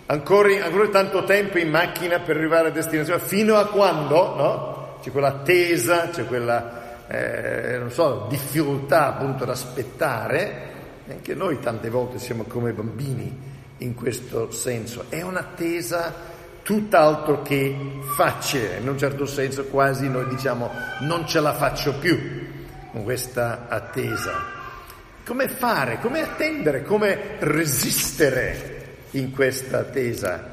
ancora, 0.06 0.64
ancora 0.64 0.88
tanto 0.88 1.22
tempo 1.22 1.56
in 1.56 1.70
macchina 1.70 2.18
per 2.18 2.36
arrivare 2.36 2.66
a 2.66 2.70
destinazione, 2.72 3.20
fino 3.20 3.54
a 3.54 3.66
quando, 3.66 4.34
no? 4.34 4.98
C'è 5.00 5.12
quella 5.12 5.28
attesa, 5.28 6.08
c'è 6.08 6.24
quella, 6.24 7.06
eh, 7.06 7.78
non 7.78 7.92
so, 7.92 8.26
difficoltà 8.28 9.06
appunto 9.06 9.44
ad 9.44 9.50
aspettare. 9.50 10.68
Anche 11.08 11.36
noi 11.36 11.60
tante 11.60 11.90
volte 11.90 12.18
siamo 12.18 12.42
come 12.48 12.72
bambini 12.72 13.38
in 13.78 13.94
questo 13.94 14.50
senso. 14.50 15.04
È 15.08 15.22
un'attesa 15.22 16.12
tutt'altro 16.64 17.42
che 17.42 17.76
facile, 18.16 18.78
in 18.80 18.88
un 18.88 18.98
certo 18.98 19.26
senso 19.26 19.66
quasi 19.66 20.08
noi 20.08 20.26
diciamo 20.26 20.70
non 21.02 21.24
ce 21.24 21.38
la 21.38 21.54
faccio 21.54 21.94
più 21.94 22.39
con 22.90 23.04
questa 23.04 23.68
attesa. 23.68 24.58
Come 25.24 25.48
fare, 25.48 25.98
come 25.98 26.22
attendere, 26.22 26.82
come 26.82 27.36
resistere 27.38 28.96
in 29.12 29.30
questa 29.30 29.80
attesa? 29.80 30.50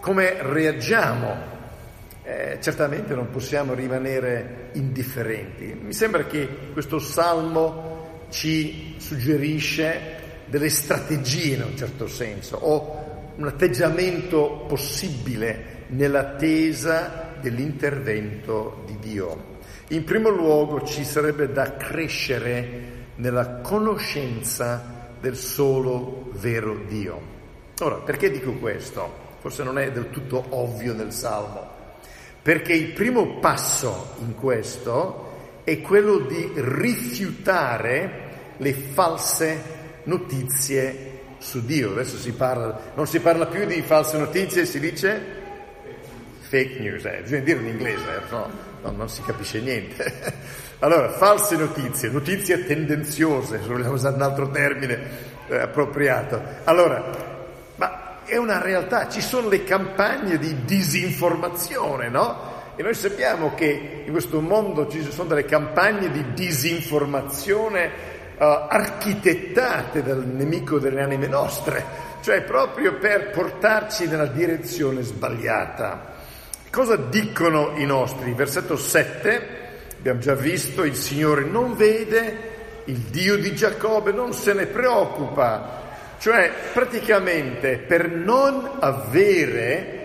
Come 0.00 0.36
reagiamo? 0.40 1.56
Eh, 2.22 2.58
certamente 2.60 3.14
non 3.14 3.30
possiamo 3.30 3.74
rimanere 3.74 4.70
indifferenti. 4.72 5.78
Mi 5.80 5.92
sembra 5.92 6.24
che 6.24 6.48
questo 6.72 6.98
salmo 6.98 8.26
ci 8.30 8.96
suggerisce 8.98 10.16
delle 10.46 10.68
strategie 10.68 11.54
in 11.54 11.62
un 11.62 11.76
certo 11.76 12.06
senso, 12.06 12.56
o 12.56 13.32
un 13.36 13.46
atteggiamento 13.46 14.64
possibile 14.66 15.84
nell'attesa 15.88 17.34
dell'intervento 17.40 18.82
di 18.86 18.98
Dio. 18.98 19.47
In 19.90 20.04
primo 20.04 20.28
luogo 20.28 20.84
ci 20.84 21.02
sarebbe 21.02 21.50
da 21.50 21.76
crescere 21.76 23.06
nella 23.14 23.60
conoscenza 23.60 25.14
del 25.18 25.34
solo 25.34 26.28
vero 26.32 26.82
Dio. 26.86 27.18
Ora, 27.80 27.94
perché 27.96 28.30
dico 28.30 28.52
questo? 28.52 29.26
Forse 29.38 29.62
non 29.62 29.78
è 29.78 29.90
del 29.90 30.10
tutto 30.10 30.44
ovvio 30.50 30.92
nel 30.92 31.10
Salmo, 31.10 31.66
perché 32.42 32.74
il 32.74 32.92
primo 32.92 33.38
passo 33.38 34.16
in 34.18 34.34
questo 34.34 35.62
è 35.64 35.80
quello 35.80 36.18
di 36.18 36.52
rifiutare 36.56 38.26
le 38.58 38.72
false 38.74 39.62
notizie 40.02 41.20
su 41.38 41.64
Dio. 41.64 41.92
Adesso 41.92 42.18
si 42.18 42.32
parla, 42.32 42.92
non 42.94 43.06
si 43.06 43.20
parla 43.20 43.46
più 43.46 43.64
di 43.64 43.80
false 43.80 44.18
notizie, 44.18 44.66
si 44.66 44.80
dice 44.80 45.36
fake 46.40 46.78
news, 46.78 47.04
eh, 47.06 47.20
bisogna 47.22 47.42
dire 47.42 47.60
in 47.60 47.66
inglese, 47.68 48.22
no, 48.30 48.67
no, 48.82 48.90
non 48.90 49.08
si 49.08 49.22
capisce 49.22 49.60
niente. 49.60 50.32
allora, 50.80 51.10
false 51.10 51.56
notizie, 51.56 52.08
notizie 52.10 52.64
tendenziose, 52.64 53.60
se 53.60 53.68
vogliamo 53.68 53.94
usare 53.94 54.14
un 54.14 54.22
altro 54.22 54.50
termine 54.50 54.98
eh, 55.48 55.58
appropriato. 55.58 56.40
Allora, 56.64 57.04
ma 57.76 58.24
è 58.24 58.36
una 58.36 58.60
realtà, 58.60 59.08
ci 59.08 59.20
sono 59.20 59.48
le 59.48 59.64
campagne 59.64 60.38
di 60.38 60.64
disinformazione, 60.64 62.08
no? 62.08 62.56
E 62.76 62.82
noi 62.82 62.94
sappiamo 62.94 63.54
che 63.54 64.04
in 64.06 64.12
questo 64.12 64.40
mondo 64.40 64.88
ci 64.88 65.02
sono 65.10 65.30
delle 65.30 65.44
campagne 65.44 66.12
di 66.12 66.32
disinformazione 66.32 67.90
uh, 68.38 68.44
architettate 68.44 70.00
dal 70.00 70.24
nemico 70.24 70.78
delle 70.78 71.02
anime 71.02 71.26
nostre, 71.26 71.84
cioè 72.20 72.42
proprio 72.42 72.94
per 72.94 73.30
portarci 73.30 74.06
nella 74.06 74.26
direzione 74.26 75.02
sbagliata. 75.02 76.14
Cosa 76.70 76.96
dicono 76.96 77.72
i 77.76 77.84
nostri? 77.84 78.32
Versetto 78.32 78.76
7, 78.76 79.42
abbiamo 79.98 80.20
già 80.20 80.34
visto, 80.34 80.84
il 80.84 80.94
Signore 80.94 81.44
non 81.44 81.76
vede, 81.76 82.82
il 82.84 82.98
Dio 82.98 83.36
di 83.36 83.54
Giacobbe 83.54 84.12
non 84.12 84.32
se 84.32 84.52
ne 84.52 84.66
preoccupa, 84.66 85.82
cioè 86.18 86.52
praticamente 86.72 87.78
per 87.78 88.10
non 88.10 88.76
avere 88.80 89.96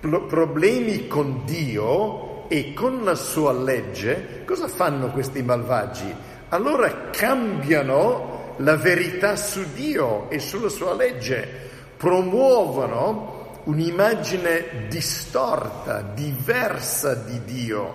problemi 0.00 1.06
con 1.06 1.42
Dio 1.44 2.48
e 2.48 2.72
con 2.72 3.04
la 3.04 3.14
sua 3.14 3.52
legge, 3.52 4.42
cosa 4.44 4.68
fanno 4.68 5.10
questi 5.10 5.42
malvagi? 5.42 6.14
allora 6.50 7.10
cambiano 7.10 8.54
la 8.58 8.76
verità 8.76 9.36
su 9.36 9.64
Dio 9.74 10.30
e 10.30 10.38
sulla 10.38 10.68
sua 10.68 10.94
legge, 10.94 11.46
promuovono 11.96 13.35
un'immagine 13.66 14.86
distorta, 14.88 16.00
diversa 16.00 17.14
di 17.14 17.44
Dio, 17.44 17.94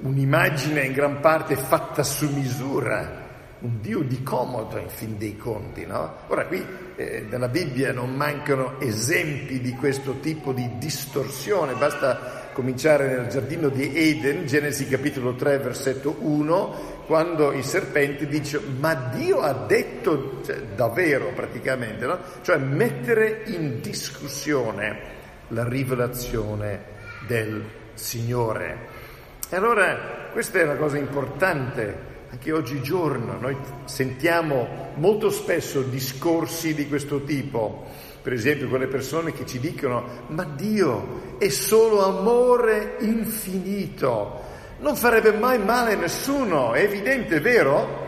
un'immagine 0.00 0.84
in 0.84 0.92
gran 0.92 1.20
parte 1.20 1.56
fatta 1.56 2.02
su 2.02 2.28
misura, 2.30 3.22
un 3.60 3.80
Dio 3.80 4.00
di 4.00 4.22
comodo 4.22 4.78
in 4.78 4.88
fin 4.88 5.16
dei 5.18 5.36
conti. 5.36 5.86
No? 5.86 6.16
Ora 6.28 6.46
qui 6.46 6.64
eh, 6.96 7.26
nella 7.28 7.48
Bibbia 7.48 7.92
non 7.92 8.14
mancano 8.14 8.80
esempi 8.80 9.60
di 9.60 9.72
questo 9.72 10.20
tipo 10.20 10.52
di 10.52 10.78
distorsione, 10.78 11.74
basta 11.74 12.50
cominciare 12.52 13.08
nel 13.08 13.28
giardino 13.28 13.68
di 13.68 13.90
Eden, 13.94 14.46
Genesi 14.46 14.86
capitolo 14.86 15.34
3 15.34 15.58
versetto 15.58 16.16
1, 16.20 17.02
quando 17.06 17.52
il 17.52 17.64
serpente 17.64 18.26
dice 18.26 18.60
ma 18.78 18.94
Dio 18.94 19.40
ha 19.40 19.52
detto 19.52 20.40
cioè, 20.44 20.56
davvero 20.74 21.32
praticamente, 21.34 22.06
no? 22.06 22.18
cioè 22.42 22.56
mettere 22.58 23.42
in 23.46 23.80
discussione 23.80 25.12
la 25.48 25.68
rivelazione 25.68 26.84
del 27.26 27.62
Signore. 27.94 29.02
E 29.50 29.56
allora 29.56 30.28
questa 30.32 30.60
è 30.60 30.62
una 30.62 30.76
cosa 30.76 30.96
importante 30.96 32.03
anche 32.34 32.50
oggigiorno 32.50 33.38
noi 33.38 33.56
sentiamo 33.84 34.90
molto 34.96 35.30
spesso 35.30 35.82
discorsi 35.82 36.74
di 36.74 36.88
questo 36.88 37.22
tipo, 37.22 37.86
per 38.22 38.32
esempio 38.32 38.68
quelle 38.68 38.88
persone 38.88 39.32
che 39.32 39.46
ci 39.46 39.60
dicono 39.60 40.24
ma 40.28 40.42
Dio 40.42 41.36
è 41.38 41.48
solo 41.48 42.04
amore 42.04 42.96
infinito, 43.00 44.40
non 44.80 44.96
farebbe 44.96 45.30
mai 45.32 45.60
male 45.60 45.92
a 45.92 45.96
nessuno, 45.96 46.72
è 46.72 46.80
evidente, 46.80 47.38
vero? 47.38 48.02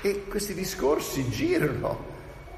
E 0.00 0.24
questi 0.26 0.54
discorsi 0.54 1.28
girano, 1.28 2.06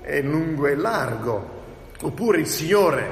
è 0.02 0.22
lungo 0.22 0.68
e 0.68 0.76
largo. 0.76 1.60
Oppure 2.02 2.38
il 2.38 2.46
Signore 2.46 3.10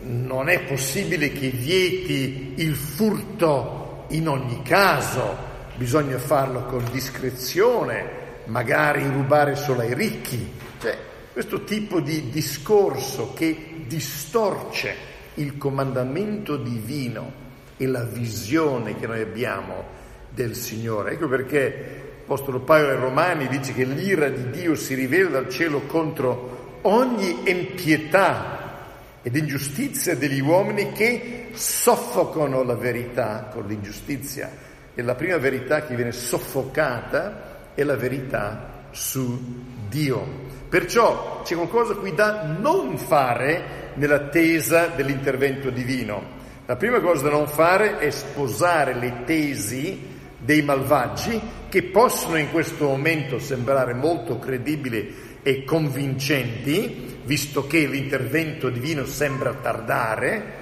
non 0.00 0.48
è 0.48 0.60
possibile 0.60 1.30
che 1.30 1.50
vieti 1.50 2.54
il 2.56 2.74
furto 2.74 4.06
in 4.08 4.28
ogni 4.28 4.62
caso, 4.62 5.47
bisogna 5.78 6.18
farlo 6.18 6.64
con 6.64 6.84
discrezione, 6.90 8.42
magari 8.46 9.08
rubare 9.08 9.56
solo 9.56 9.80
ai 9.80 9.94
ricchi. 9.94 10.52
Cioè, 10.78 10.98
questo 11.32 11.64
tipo 11.64 12.00
di 12.00 12.28
discorso 12.28 13.32
che 13.32 13.84
distorce 13.86 14.94
il 15.34 15.56
comandamento 15.56 16.56
divino 16.56 17.46
e 17.78 17.86
la 17.86 18.02
visione 18.02 18.98
che 18.98 19.06
noi 19.06 19.22
abbiamo 19.22 19.96
del 20.34 20.54
Signore. 20.54 21.12
Ecco 21.12 21.28
perché 21.28 22.06
L'Apostolo 22.28 22.60
Paolo 22.60 22.90
ai 22.90 22.96
Romani 22.96 23.48
dice 23.48 23.72
che 23.72 23.84
l'ira 23.84 24.28
di 24.28 24.50
Dio 24.50 24.74
si 24.74 24.92
rivela 24.92 25.30
dal 25.30 25.48
cielo 25.48 25.80
contro 25.86 26.80
ogni 26.82 27.48
impietà 27.50 28.82
ed 29.22 29.34
ingiustizia 29.34 30.14
degli 30.14 30.40
uomini 30.40 30.92
che 30.92 31.48
soffocano 31.54 32.62
la 32.64 32.74
verità 32.74 33.48
con 33.50 33.66
l'ingiustizia. 33.66 34.50
E 34.98 35.02
la 35.04 35.14
prima 35.14 35.36
verità 35.36 35.82
che 35.82 35.94
viene 35.94 36.10
soffocata 36.10 37.70
è 37.72 37.84
la 37.84 37.94
verità 37.94 38.86
su 38.90 39.62
Dio. 39.88 40.26
Perciò 40.68 41.42
c'è 41.44 41.54
qualcosa 41.54 41.94
qui 41.94 42.16
da 42.16 42.42
non 42.42 42.98
fare 42.98 43.92
nell'attesa 43.94 44.88
dell'intervento 44.88 45.70
divino. 45.70 46.20
La 46.66 46.74
prima 46.74 46.98
cosa 46.98 47.22
da 47.22 47.30
non 47.30 47.46
fare 47.46 47.98
è 47.98 48.10
sposare 48.10 48.94
le 48.94 49.22
tesi 49.24 50.16
dei 50.36 50.62
malvagi 50.62 51.40
che 51.68 51.84
possono 51.84 52.36
in 52.36 52.50
questo 52.50 52.86
momento 52.86 53.38
sembrare 53.38 53.94
molto 53.94 54.40
credibili 54.40 55.38
e 55.44 55.62
convincenti, 55.62 57.20
visto 57.22 57.68
che 57.68 57.86
l'intervento 57.86 58.68
divino 58.68 59.04
sembra 59.04 59.54
tardare, 59.54 60.54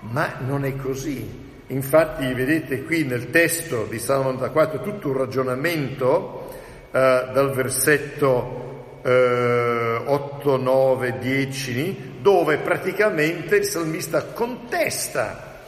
ma 0.00 0.38
non 0.44 0.64
è 0.64 0.74
così. 0.74 1.45
Infatti 1.68 2.32
vedete 2.32 2.84
qui 2.84 3.04
nel 3.04 3.30
testo 3.30 3.86
di 3.90 3.98
Salmo 3.98 4.30
94 4.30 4.82
tutto 4.82 5.08
un 5.08 5.16
ragionamento 5.16 6.48
eh, 6.92 7.28
dal 7.32 7.50
versetto 7.52 9.00
eh, 9.02 10.00
8, 10.04 10.56
9, 10.58 11.18
10, 11.18 12.18
dove 12.20 12.58
praticamente 12.58 13.56
il 13.56 13.64
salmista 13.64 14.26
contesta 14.26 15.64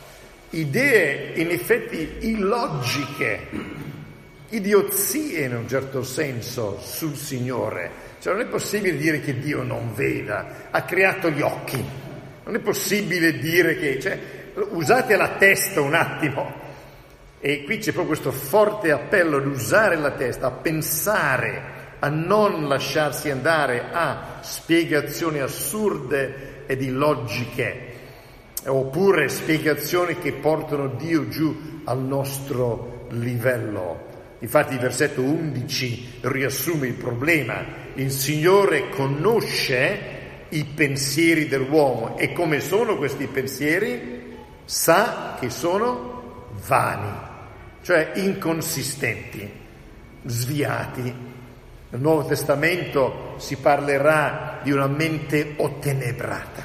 idee 0.51 1.33
in 1.35 1.51
effetti 1.51 2.19
illogiche, 2.21 3.47
idiozie 4.51 5.47
in 5.47 5.57
un 5.57 5.69
certo 5.69 6.05
senso 6.05 6.79
sul 6.81 7.17
Signore. 7.17 8.07
Cioè 8.21 8.35
non 8.35 8.43
è 8.43 8.47
possibile 8.47 8.97
dire 8.97 9.19
che 9.19 9.37
Dio 9.37 9.65
non 9.65 9.93
veda, 9.95 10.69
ha 10.71 10.83
creato 10.83 11.29
gli 11.29 11.41
occhi, 11.41 11.85
non 12.45 12.55
è 12.55 12.61
possibile 12.61 13.37
dire 13.37 13.77
che... 13.77 13.99
Cioè, 13.99 14.37
usate 14.71 15.17
la 15.17 15.37
testa 15.39 15.81
un 15.81 15.95
attimo. 15.95 16.67
E 17.41 17.65
qui 17.65 17.79
c'è 17.79 17.93
proprio 17.93 18.17
questo 18.19 18.33
forte 18.33 18.91
appello 18.91 19.37
ad 19.37 19.47
usare 19.47 19.97
la 19.97 20.11
testa, 20.11 20.49
a 20.49 20.51
pensare, 20.51 21.63
a 22.01 22.09
non 22.09 22.67
lasciarsi 22.67 23.31
andare 23.31 23.85
a 23.93 24.39
spiegazioni 24.41 25.39
assurde 25.39 26.65
ed 26.67 26.83
illogiche 26.83 27.87
oppure 28.67 29.29
spiegazioni 29.29 30.19
che 30.19 30.33
portano 30.33 30.89
Dio 30.89 31.29
giù 31.29 31.81
al 31.85 32.01
nostro 32.01 33.07
livello. 33.11 34.07
Infatti 34.41 34.75
il 34.75 34.81
versetto 34.81 35.23
11 35.23 36.19
riassume 36.23 36.87
il 36.87 36.95
problema. 36.95 37.65
Il 37.95 38.11
Signore 38.11 38.89
conosce 38.91 40.17
i 40.51 40.65
pensieri 40.65 41.49
dell'uomo 41.49 42.17
e 42.17 42.33
come 42.33 42.61
sono 42.61 42.97
questi 42.97 43.27
pensieri? 43.27 44.18
Sa 44.69 45.37
che 45.41 45.49
sono 45.49 46.51
vani, 46.67 47.11
cioè 47.81 48.11
inconsistenti, 48.17 49.51
sviati. 50.27 51.15
Nel 51.89 52.01
Nuovo 52.03 52.27
Testamento 52.27 53.37
si 53.39 53.57
parlerà 53.57 54.59
di 54.63 54.71
una 54.71 54.87
mente 54.87 55.55
ottenebrata. 55.57 56.63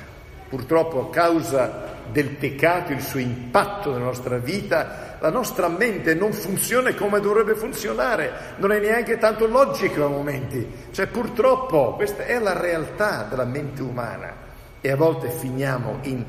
Purtroppo 0.49 0.99
a 0.99 1.09
causa 1.11 2.01
del 2.11 2.31
peccato, 2.31 2.91
il 2.91 3.01
suo 3.01 3.19
impatto 3.21 3.93
nella 3.93 4.03
nostra 4.03 4.35
vita, 4.37 5.15
la 5.21 5.29
nostra 5.29 5.69
mente 5.69 6.13
non 6.13 6.33
funziona 6.33 6.93
come 6.95 7.21
dovrebbe 7.21 7.55
funzionare, 7.55 8.55
non 8.57 8.73
è 8.73 8.81
neanche 8.81 9.17
tanto 9.17 9.47
logico 9.47 10.03
a 10.03 10.09
momenti. 10.09 10.67
Cioè 10.91 11.07
purtroppo 11.07 11.93
questa 11.93 12.25
è 12.25 12.37
la 12.37 12.59
realtà 12.59 13.27
della 13.29 13.45
mente 13.45 13.81
umana 13.81 14.35
e 14.81 14.91
a 14.91 14.97
volte 14.97 15.29
finiamo 15.29 15.99
in 16.01 16.25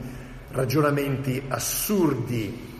ragionamenti 0.54 1.42
assurdi. 1.48 2.72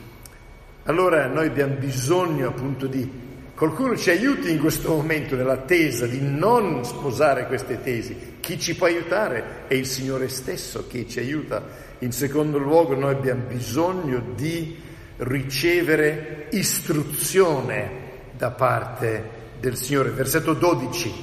Allora 0.83 1.27
noi 1.27 1.47
abbiamo 1.47 1.75
bisogno 1.75 2.47
appunto 2.47 2.87
di 2.87 3.23
qualcuno 3.53 3.95
ci 3.95 4.09
aiuti 4.09 4.51
in 4.51 4.59
questo 4.59 4.89
momento 4.89 5.35
nell'attesa 5.35 6.07
di 6.07 6.19
non 6.21 6.83
sposare 6.83 7.47
queste 7.47 7.81
tesi. 7.81 8.37
Chi 8.39 8.59
ci 8.59 8.75
può 8.75 8.87
aiutare? 8.87 9.63
È 9.67 9.73
il 9.73 9.85
Signore 9.85 10.29
stesso 10.29 10.87
che 10.87 11.07
ci 11.07 11.19
aiuta 11.19 11.63
in 11.99 12.11
secondo 12.11 12.57
luogo 12.57 12.95
noi 12.95 13.13
abbiamo 13.13 13.43
bisogno 13.47 14.21
di 14.35 14.77
ricevere 15.17 16.47
istruzione 16.51 18.03
da 18.31 18.51
parte 18.51 19.29
del 19.59 19.75
Signore. 19.75 20.09
Versetto 20.11 20.53
12. 20.53 21.13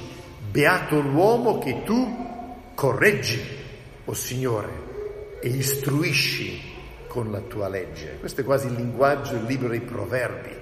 Beato 0.51 0.99
l'uomo 0.99 1.59
che 1.59 1.83
tu 1.83 2.71
correggi, 2.75 3.39
o 4.05 4.11
oh 4.11 4.13
Signore, 4.13 4.82
e 5.43 5.49
istruisci 5.49 6.71
con 7.07 7.29
la 7.29 7.41
tua 7.41 7.67
legge. 7.67 8.15
Questo 8.21 8.39
è 8.39 8.43
quasi 8.45 8.67
il 8.67 8.75
linguaggio 8.75 9.33
del 9.33 9.43
libro 9.43 9.67
dei 9.67 9.81
proverbi. 9.81 10.55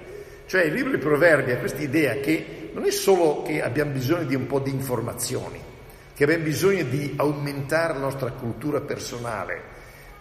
Cioè 0.44 0.64
il 0.64 0.74
libro 0.74 0.90
dei 0.90 0.98
proverbi 0.98 1.52
ha 1.52 1.58
questa 1.58 1.82
idea 1.82 2.14
che 2.14 2.70
non 2.74 2.84
è 2.84 2.90
solo 2.90 3.42
che 3.42 3.62
abbiamo 3.62 3.92
bisogno 3.92 4.24
di 4.24 4.34
un 4.34 4.48
po' 4.48 4.58
di 4.58 4.70
informazioni, 4.70 5.60
che 6.12 6.24
abbiamo 6.24 6.42
bisogno 6.42 6.82
di 6.82 7.14
aumentare 7.16 7.92
la 7.92 8.00
nostra 8.00 8.32
cultura 8.32 8.80
personale, 8.80 9.62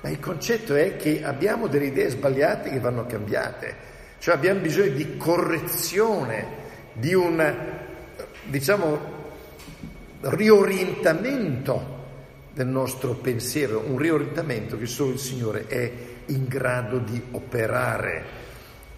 ma 0.02 0.10
il 0.10 0.19
concetto 0.19 0.76
è 0.76 0.95
che 0.95 1.24
abbiamo 1.24 1.65
delle 1.65 1.86
idee 1.86 2.10
sbagliate 2.10 2.69
che 2.69 2.80
vanno 2.80 3.08
cambiate, 3.08 3.76
cioè 4.19 4.36
abbiamo 4.36 4.60
bisogno 4.60 4.91
di 4.91 5.17
correzione, 5.17 6.47
di 6.93 7.15
un, 7.15 7.56
diciamo, 8.43 9.00
riorientamento 10.21 11.90
del 12.54 12.68
nostro 12.68 13.14
pensiero, 13.14 13.84
un 13.86 13.98
riorientamento 13.98 14.78
che 14.78 14.86
solo 14.86 15.12
il 15.12 15.20
Signore 15.20 15.68
è 15.68 15.92
in 16.28 16.48
grado 16.48 16.98
di 17.00 17.22
operare. 17.32 18.40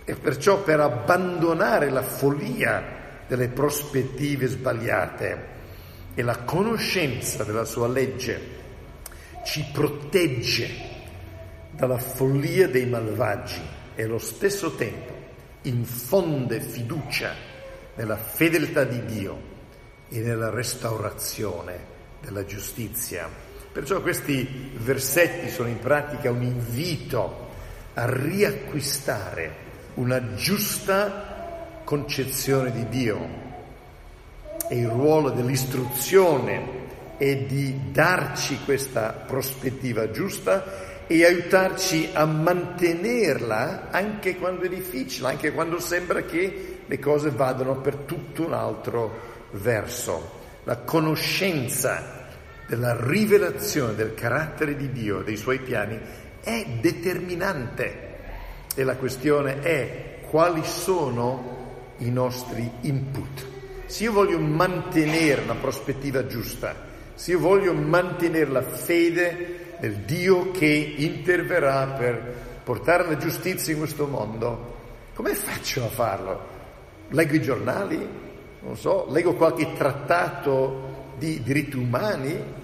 E 0.06 0.16
perciò 0.16 0.62
per 0.64 0.80
abbandonare 0.80 1.90
la 1.90 2.02
follia 2.02 3.02
delle 3.28 3.48
prospettive 3.48 4.48
sbagliate 4.48 5.52
e 6.14 6.22
la 6.22 6.40
conoscenza 6.40 7.44
della 7.44 7.66
sua 7.66 7.88
legge 7.88 8.62
ci 9.46 9.66
protegge 9.72 10.92
dalla 11.72 11.98
follia 11.98 12.68
dei 12.68 12.86
malvagi 12.86 13.62
e 13.96 14.04
allo 14.04 14.20
stesso 14.20 14.76
tempo 14.76 15.12
infonde 15.64 16.60
fiducia 16.60 17.34
nella 17.96 18.18
fedeltà 18.18 18.84
di 18.84 19.06
Dio 19.06 19.52
e 20.10 20.20
nella 20.20 20.50
restaurazione 20.50 21.92
della 22.22 22.46
giustizia. 22.46 23.43
Perciò 23.74 24.02
questi 24.02 24.72
versetti 24.76 25.50
sono 25.50 25.68
in 25.68 25.80
pratica 25.80 26.30
un 26.30 26.44
invito 26.44 27.50
a 27.96 28.06
riacquistare 28.06 29.56
una 29.96 30.36
giusta 30.36 31.82
concezione 31.84 32.72
di 32.72 32.88
Dio 32.88 33.28
e 34.70 34.78
il 34.78 34.88
ruolo 34.88 35.32
dell'istruzione 35.32 36.82
è 37.18 37.36
di 37.36 37.92
darci 37.92 38.60
questa 38.64 39.10
prospettiva 39.10 40.12
giusta 40.12 41.08
e 41.08 41.26
aiutarci 41.26 42.12
a 42.14 42.26
mantenerla 42.26 43.90
anche 43.90 44.38
quando 44.38 44.66
è 44.66 44.70
difficile, 44.70 45.30
anche 45.30 45.52
quando 45.52 45.80
sembra 45.80 46.22
che 46.22 46.82
le 46.86 47.00
cose 47.00 47.32
vadano 47.32 47.78
per 47.78 47.96
tutto 47.96 48.46
un 48.46 48.54
altro 48.54 49.48
verso. 49.54 50.42
La 50.66 50.78
conoscenza 50.78 52.22
della 52.68 52.96
rivelazione 53.00 53.96
del 53.96 54.14
carattere 54.14 54.76
di 54.76 54.92
Dio, 54.92 55.22
dei 55.22 55.38
suoi 55.38 55.60
piani, 55.60 56.00
è 56.42 56.66
determinante 56.82 58.12
e 58.76 58.84
la 58.84 58.96
questione 58.96 59.62
è 59.62 60.20
quali 60.30 60.64
sono 60.64 61.94
i 61.98 62.10
nostri 62.10 62.70
input, 62.82 63.46
se 63.86 64.06
io 64.06 64.12
voglio 64.12 64.40
mantenere 64.40 65.42
una 65.42 65.56
prospettiva 65.56 66.26
giusta, 66.26 66.76
se 67.14 67.32
io 67.32 67.40
voglio 67.40 67.74
mantenere 67.74 68.50
la 68.50 68.64
fede 68.64 69.76
nel 69.80 69.98
Dio 69.98 70.52
che 70.52 70.96
interverrà 70.98 71.86
per 71.88 72.34
portare 72.64 73.06
la 73.08 73.18
giustizia 73.18 73.74
in 73.74 73.80
questo 73.80 74.08
mondo, 74.08 74.72
come 75.14 75.36
faccio 75.36 75.84
a 75.84 75.90
farlo? 75.90 76.48
Leggo 77.10 77.36
i 77.36 77.42
giornali? 77.42 78.08
Non 78.62 78.78
so, 78.78 79.06
leggo 79.12 79.36
qualche 79.36 79.74
trattato 79.74 81.03
di 81.18 81.42
diritti 81.42 81.78
umani? 81.78 82.62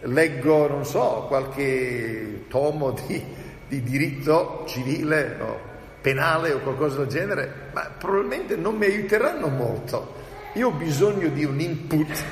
Leggo, 0.00 0.68
non 0.68 0.84
so, 0.84 1.24
qualche 1.28 2.44
tomo 2.48 2.92
di, 3.06 3.22
di 3.68 3.82
diritto 3.82 4.64
civile, 4.66 5.36
no, 5.38 5.58
penale 6.00 6.52
o 6.52 6.58
qualcosa 6.58 6.98
del 6.98 7.06
genere, 7.06 7.70
ma 7.72 7.90
probabilmente 7.96 8.56
non 8.56 8.76
mi 8.76 8.84
aiuteranno 8.84 9.48
molto. 9.48 10.14
Io 10.54 10.68
ho 10.68 10.72
bisogno 10.72 11.28
di 11.28 11.44
un 11.44 11.58
input 11.58 12.22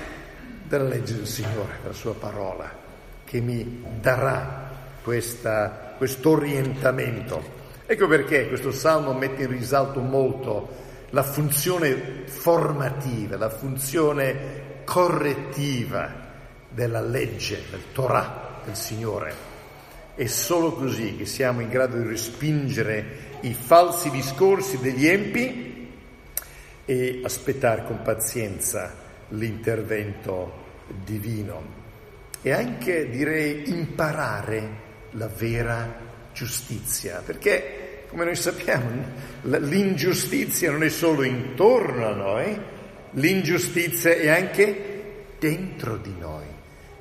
della 0.64 0.88
legge 0.88 1.14
del 1.14 1.26
Signore, 1.26 1.78
della 1.80 1.94
sua 1.94 2.14
parola, 2.14 2.70
che 3.24 3.40
mi 3.40 3.84
darà 4.00 4.70
questo 5.02 6.30
orientamento. 6.30 7.60
Ecco 7.86 8.06
perché 8.06 8.48
questo 8.48 8.70
salmo 8.70 9.12
mette 9.12 9.42
in 9.42 9.50
risalto 9.50 10.00
molto 10.00 10.68
la 11.10 11.22
funzione 11.22 12.22
formativa, 12.26 13.36
la 13.36 13.50
funzione 13.50 14.70
correttiva 14.92 16.12
della 16.68 17.00
legge, 17.00 17.62
del 17.70 17.80
Torah 17.92 18.60
del 18.62 18.76
Signore. 18.76 19.34
È 20.14 20.26
solo 20.26 20.72
così 20.72 21.16
che 21.16 21.24
siamo 21.24 21.62
in 21.62 21.70
grado 21.70 21.96
di 21.96 22.06
respingere 22.06 23.38
i 23.40 23.54
falsi 23.54 24.10
discorsi 24.10 24.78
degli 24.80 25.06
empi 25.06 25.88
e 26.84 27.20
aspettare 27.24 27.86
con 27.86 28.02
pazienza 28.02 28.94
l'intervento 29.28 30.52
divino 31.02 31.62
e 32.42 32.52
anche 32.52 33.08
direi 33.08 33.70
imparare 33.70 34.80
la 35.12 35.28
vera 35.28 36.00
giustizia, 36.34 37.22
perché 37.24 38.04
come 38.08 38.26
noi 38.26 38.36
sappiamo 38.36 38.90
l'ingiustizia 39.58 40.70
non 40.70 40.82
è 40.82 40.90
solo 40.90 41.22
intorno 41.22 42.06
a 42.06 42.14
noi, 42.14 42.80
l'ingiustizia 43.12 44.12
è 44.12 44.28
anche 44.28 44.90
dentro 45.38 45.96
di 45.96 46.14
noi. 46.18 46.44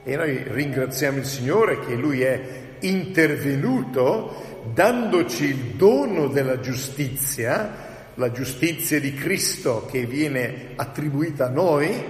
E 0.03 0.16
noi 0.16 0.43
ringraziamo 0.47 1.20
il 1.20 1.26
Signore 1.26 1.80
che 1.80 1.93
Lui 1.93 2.22
è 2.22 2.70
intervenuto 2.80 4.64
dandoci 4.74 5.45
il 5.45 5.76
dono 5.76 6.28
della 6.28 6.59
giustizia, 6.59 8.09
la 8.16 8.32
giustizia 8.32 8.99
di 8.99 9.14
Cristo 9.14 9.88
che 9.89 10.05
viene 10.05 10.72
attribuita 10.76 11.45
a 11.45 11.49
noi, 11.49 12.03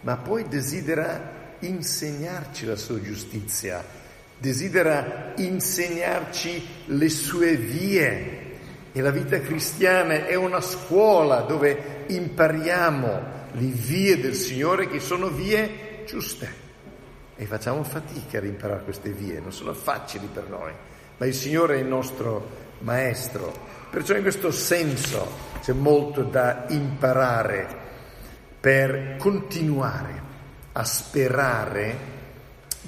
ma 0.00 0.16
poi 0.16 0.46
desidera 0.48 1.34
insegnarci 1.60 2.64
la 2.64 2.76
sua 2.76 3.00
giustizia, 3.00 3.84
desidera 4.38 5.32
insegnarci 5.36 6.66
le 6.86 7.08
sue 7.08 7.56
vie. 7.56 8.44
E 8.92 9.00
la 9.02 9.10
vita 9.10 9.38
cristiana 9.40 10.26
è 10.26 10.34
una 10.34 10.62
scuola 10.62 11.40
dove 11.40 11.95
impariamo 12.08 13.34
le 13.52 13.66
vie 13.66 14.20
del 14.20 14.34
Signore 14.34 14.88
che 14.88 15.00
sono 15.00 15.28
vie 15.28 16.04
giuste. 16.06 16.64
E 17.36 17.44
facciamo 17.46 17.82
fatica 17.82 18.38
ad 18.38 18.44
imparare 18.44 18.82
queste 18.82 19.10
vie, 19.10 19.40
non 19.40 19.52
sono 19.52 19.74
facili 19.74 20.28
per 20.32 20.48
noi, 20.48 20.72
ma 21.16 21.26
il 21.26 21.34
Signore 21.34 21.76
è 21.76 21.80
il 21.80 21.86
nostro 21.86 22.64
Maestro. 22.80 23.52
Perciò 23.90 24.14
in 24.14 24.22
questo 24.22 24.50
senso 24.50 25.54
c'è 25.60 25.72
molto 25.72 26.22
da 26.22 26.64
imparare 26.68 27.84
per 28.60 29.16
continuare 29.18 30.22
a 30.72 30.84
sperare 30.84 31.96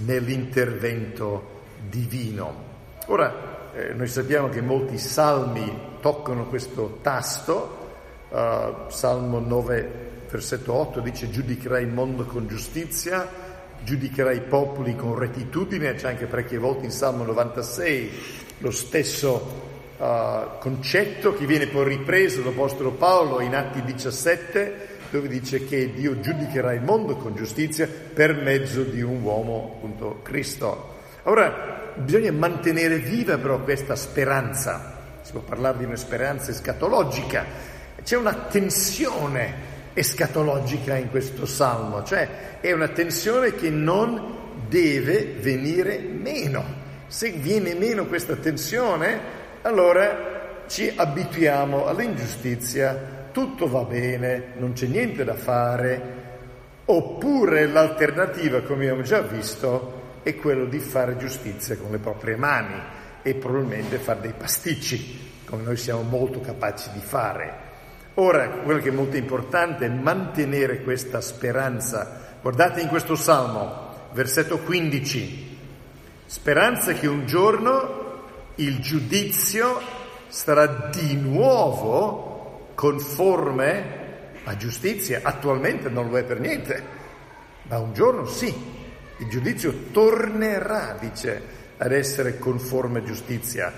nell'intervento 0.05 1.57
divino. 1.89 2.67
Ora, 3.07 3.71
eh, 3.75 3.93
noi 3.95 4.09
sappiamo 4.09 4.49
che 4.49 4.61
molti 4.61 4.99
salmi 4.99 5.97
toccano 6.01 6.47
questo 6.47 6.99
tasto, 7.01 7.88
uh, 8.29 8.89
Salmo 8.89 9.39
9, 9.39 9.91
versetto 10.31 10.73
8 10.75 11.01
dice 11.01 11.31
giudicherai 11.31 11.83
il 11.83 11.93
mondo 11.93 12.25
con 12.25 12.47
giustizia, 12.47 13.29
giudicherà 13.83 14.33
i 14.33 14.41
popoli 14.41 14.97
con 14.97 15.17
rettitudine, 15.17 15.95
c'è 15.95 16.09
anche 16.09 16.27
parecchie 16.27 16.59
volte 16.59 16.85
in 16.85 16.91
Salmo 16.91 17.25
96 17.25 18.11
lo 18.59 18.71
stesso 18.71 19.61
uh, 19.97 20.59
concetto 20.59 21.35
che 21.35 21.47
viene 21.47 21.69
poi 21.69 21.89
ripreso 21.89 22.43
dall'Apostolo 22.43 22.93
Paolo 22.93 23.41
in 23.41 23.55
Atti 23.55 23.83
17 23.83 24.97
dove 25.11 25.29
dice 25.29 25.65
che 25.65 25.93
Dio 25.93 26.21
giudicherà 26.21 26.73
il 26.73 26.83
mondo 26.83 27.17
con 27.17 27.35
giustizia 27.35 27.89
per 27.89 28.35
mezzo 28.35 28.83
di 28.83 29.01
un 29.01 29.23
uomo, 29.23 29.77
appunto 29.77 30.21
Cristo. 30.23 30.97
Ora 31.25 31.93
bisogna 31.97 32.33
mantenere 32.33 32.99
viva 32.99 33.39
però 33.39 33.59
questa 33.61 33.97
speranza, 33.97 34.97
si 35.23 35.33
può 35.33 35.41
parlare 35.41 35.79
di 35.79 35.85
una 35.85 35.97
speranza 35.97 36.51
escatologica, 36.51 37.77
c'è 38.09 38.17
una 38.17 38.33
tensione 38.33 39.67
escatologica 39.93 40.97
in 40.97 41.11
questo 41.11 41.45
salmo, 41.45 42.03
cioè 42.05 42.59
è 42.59 42.73
una 42.73 42.89
tensione 42.89 43.55
che 43.55 43.69
non 43.69 44.55
deve 44.67 45.35
venire 45.39 45.99
meno. 45.99 46.65
Se 47.07 47.33
viene 47.33 47.75
meno 47.75 48.07
questa 48.07 48.37
tensione, 48.37 49.21
allora 49.61 50.63
ci 50.69 50.91
abituiamo 50.97 51.85
all'ingiustizia, 51.85 53.29
tutto 53.31 53.69
va 53.69 53.83
bene, 53.83 54.55
non 54.57 54.73
c'è 54.73 54.87
niente 54.87 55.23
da 55.23 55.35
fare, 55.35 56.03
oppure 56.87 57.67
l'alternativa, 57.67 58.63
come 58.63 58.85
abbiamo 58.85 59.03
già 59.03 59.21
visto, 59.21 60.21
è 60.23 60.35
quello 60.35 60.65
di 60.65 60.79
fare 60.79 61.19
giustizia 61.19 61.77
con 61.77 61.91
le 61.91 61.99
proprie 61.99 62.37
mani 62.37 62.81
e 63.21 63.35
probabilmente 63.35 63.99
fare 63.99 64.21
dei 64.23 64.33
pasticci, 64.35 65.43
come 65.45 65.63
noi 65.63 65.77
siamo 65.77 66.01
molto 66.01 66.41
capaci 66.41 66.89
di 66.95 67.01
fare. 67.01 67.68
Ora, 68.21 68.49
quello 68.49 68.81
che 68.81 68.89
è 68.89 68.93
molto 68.93 69.17
importante 69.17 69.87
è 69.87 69.89
mantenere 69.89 70.83
questa 70.83 71.21
speranza. 71.21 72.37
Guardate 72.43 72.81
in 72.81 72.89
questo 72.89 73.15
Salmo, 73.15 74.09
versetto 74.13 74.59
15, 74.59 75.59
speranza 76.27 76.95
che 76.95 77.07
un 77.07 77.27
giorno 77.27 78.25
il 78.57 78.81
giudizio 78.81 79.81
sarà 80.27 80.91
di 80.93 81.15
nuovo 81.15 82.71
conforme 82.75 83.85
a 84.43 84.57
giustizia. 84.57 85.21
Attualmente 85.23 85.89
non 85.89 86.11
lo 86.11 86.19
è 86.19 86.25
per 86.25 86.41
niente, 86.41 86.83
ma 87.69 87.79
un 87.79 87.93
giorno 87.93 88.27
sì, 88.27 88.53
il 89.19 89.29
giudizio 89.29 89.73
tornerà, 89.93 90.97
dice, 90.99 91.41
ad 91.77 91.93
essere 91.93 92.37
conforme 92.37 92.99
a 92.99 93.05
giustizia. 93.05 93.73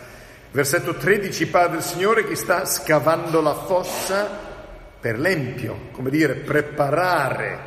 Versetto 0.53 0.97
13 0.97 1.47
parla 1.47 1.75
del 1.75 1.83
Signore 1.83 2.25
che 2.25 2.35
sta 2.35 2.65
scavando 2.65 3.41
la 3.41 3.55
fossa 3.55 4.49
per 4.99 5.19
l'empio, 5.19 5.89
come 5.93 6.11
dire, 6.11 6.35
preparare, 6.35 7.59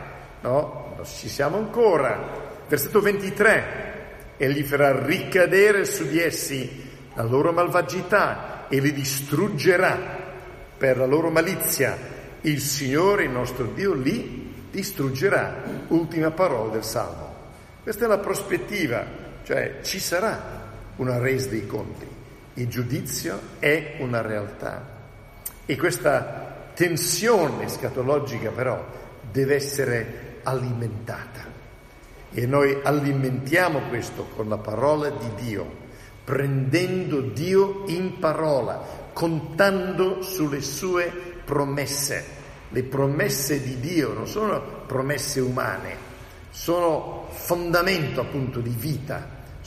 no? 0.42 0.94
Non 0.98 1.06
ci 1.06 1.30
siamo 1.30 1.58
ancora. 1.58 2.42
Versetto 2.68 3.00
23, 3.00 4.36
egli 4.38 4.64
farà 4.64 5.04
ricadere 5.04 5.86
su 5.86 6.08
di 6.08 6.20
essi 6.20 6.92
la 7.16 7.24
loro 7.24 7.52
malvagità 7.52 8.68
e 8.68 8.80
li 8.80 8.92
distruggerà 8.92 10.22
per 10.78 10.98
la 10.98 11.06
loro 11.06 11.30
malizia. 11.30 11.98
Il 12.42 12.60
Signore, 12.60 13.24
il 13.24 13.32
nostro 13.32 13.66
Dio, 13.66 13.94
li 13.94 14.54
distruggerà. 14.70 15.64
Ultima 15.88 16.32
parola 16.32 16.74
del 16.74 16.84
Salmo. 16.84 17.34
Questa 17.82 18.06
è 18.06 18.08
la 18.08 18.20
prospettiva, 18.20 19.06
cioè 19.44 19.80
ci 19.82 20.00
sarà 20.00 20.72
una 20.98 21.18
resa 21.18 21.50
dei 21.50 21.66
conti. 21.66 22.13
Il 22.56 22.68
giudizio 22.68 23.40
è 23.58 23.96
una 24.00 24.22
realtà. 24.22 24.86
E 25.66 25.76
questa 25.76 26.70
tensione 26.76 27.68
scatologica 27.68 28.52
però 28.52 28.86
deve 29.32 29.56
essere 29.56 30.40
alimentata. 30.44 31.42
E 32.32 32.46
noi 32.46 32.78
alimentiamo 32.84 33.82
questo 33.90 34.28
con 34.36 34.50
la 34.50 34.58
parola 34.58 35.10
di 35.10 35.30
Dio, 35.44 35.68
prendendo 36.24 37.22
Dio 37.22 37.86
in 37.88 38.20
parola, 38.20 39.10
contando 39.14 40.22
sulle 40.22 40.62
sue 40.62 41.12
promesse. 41.44 42.42
Le 42.70 42.84
promesse 42.84 43.64
di 43.64 43.80
Dio 43.80 44.14
non 44.14 44.28
sono 44.28 44.62
promesse 44.86 45.40
umane, 45.40 45.96
sono 46.52 47.28
fondamento 47.30 48.22
appunto 48.22 48.60
di 48.60 48.74
vita 48.78 49.33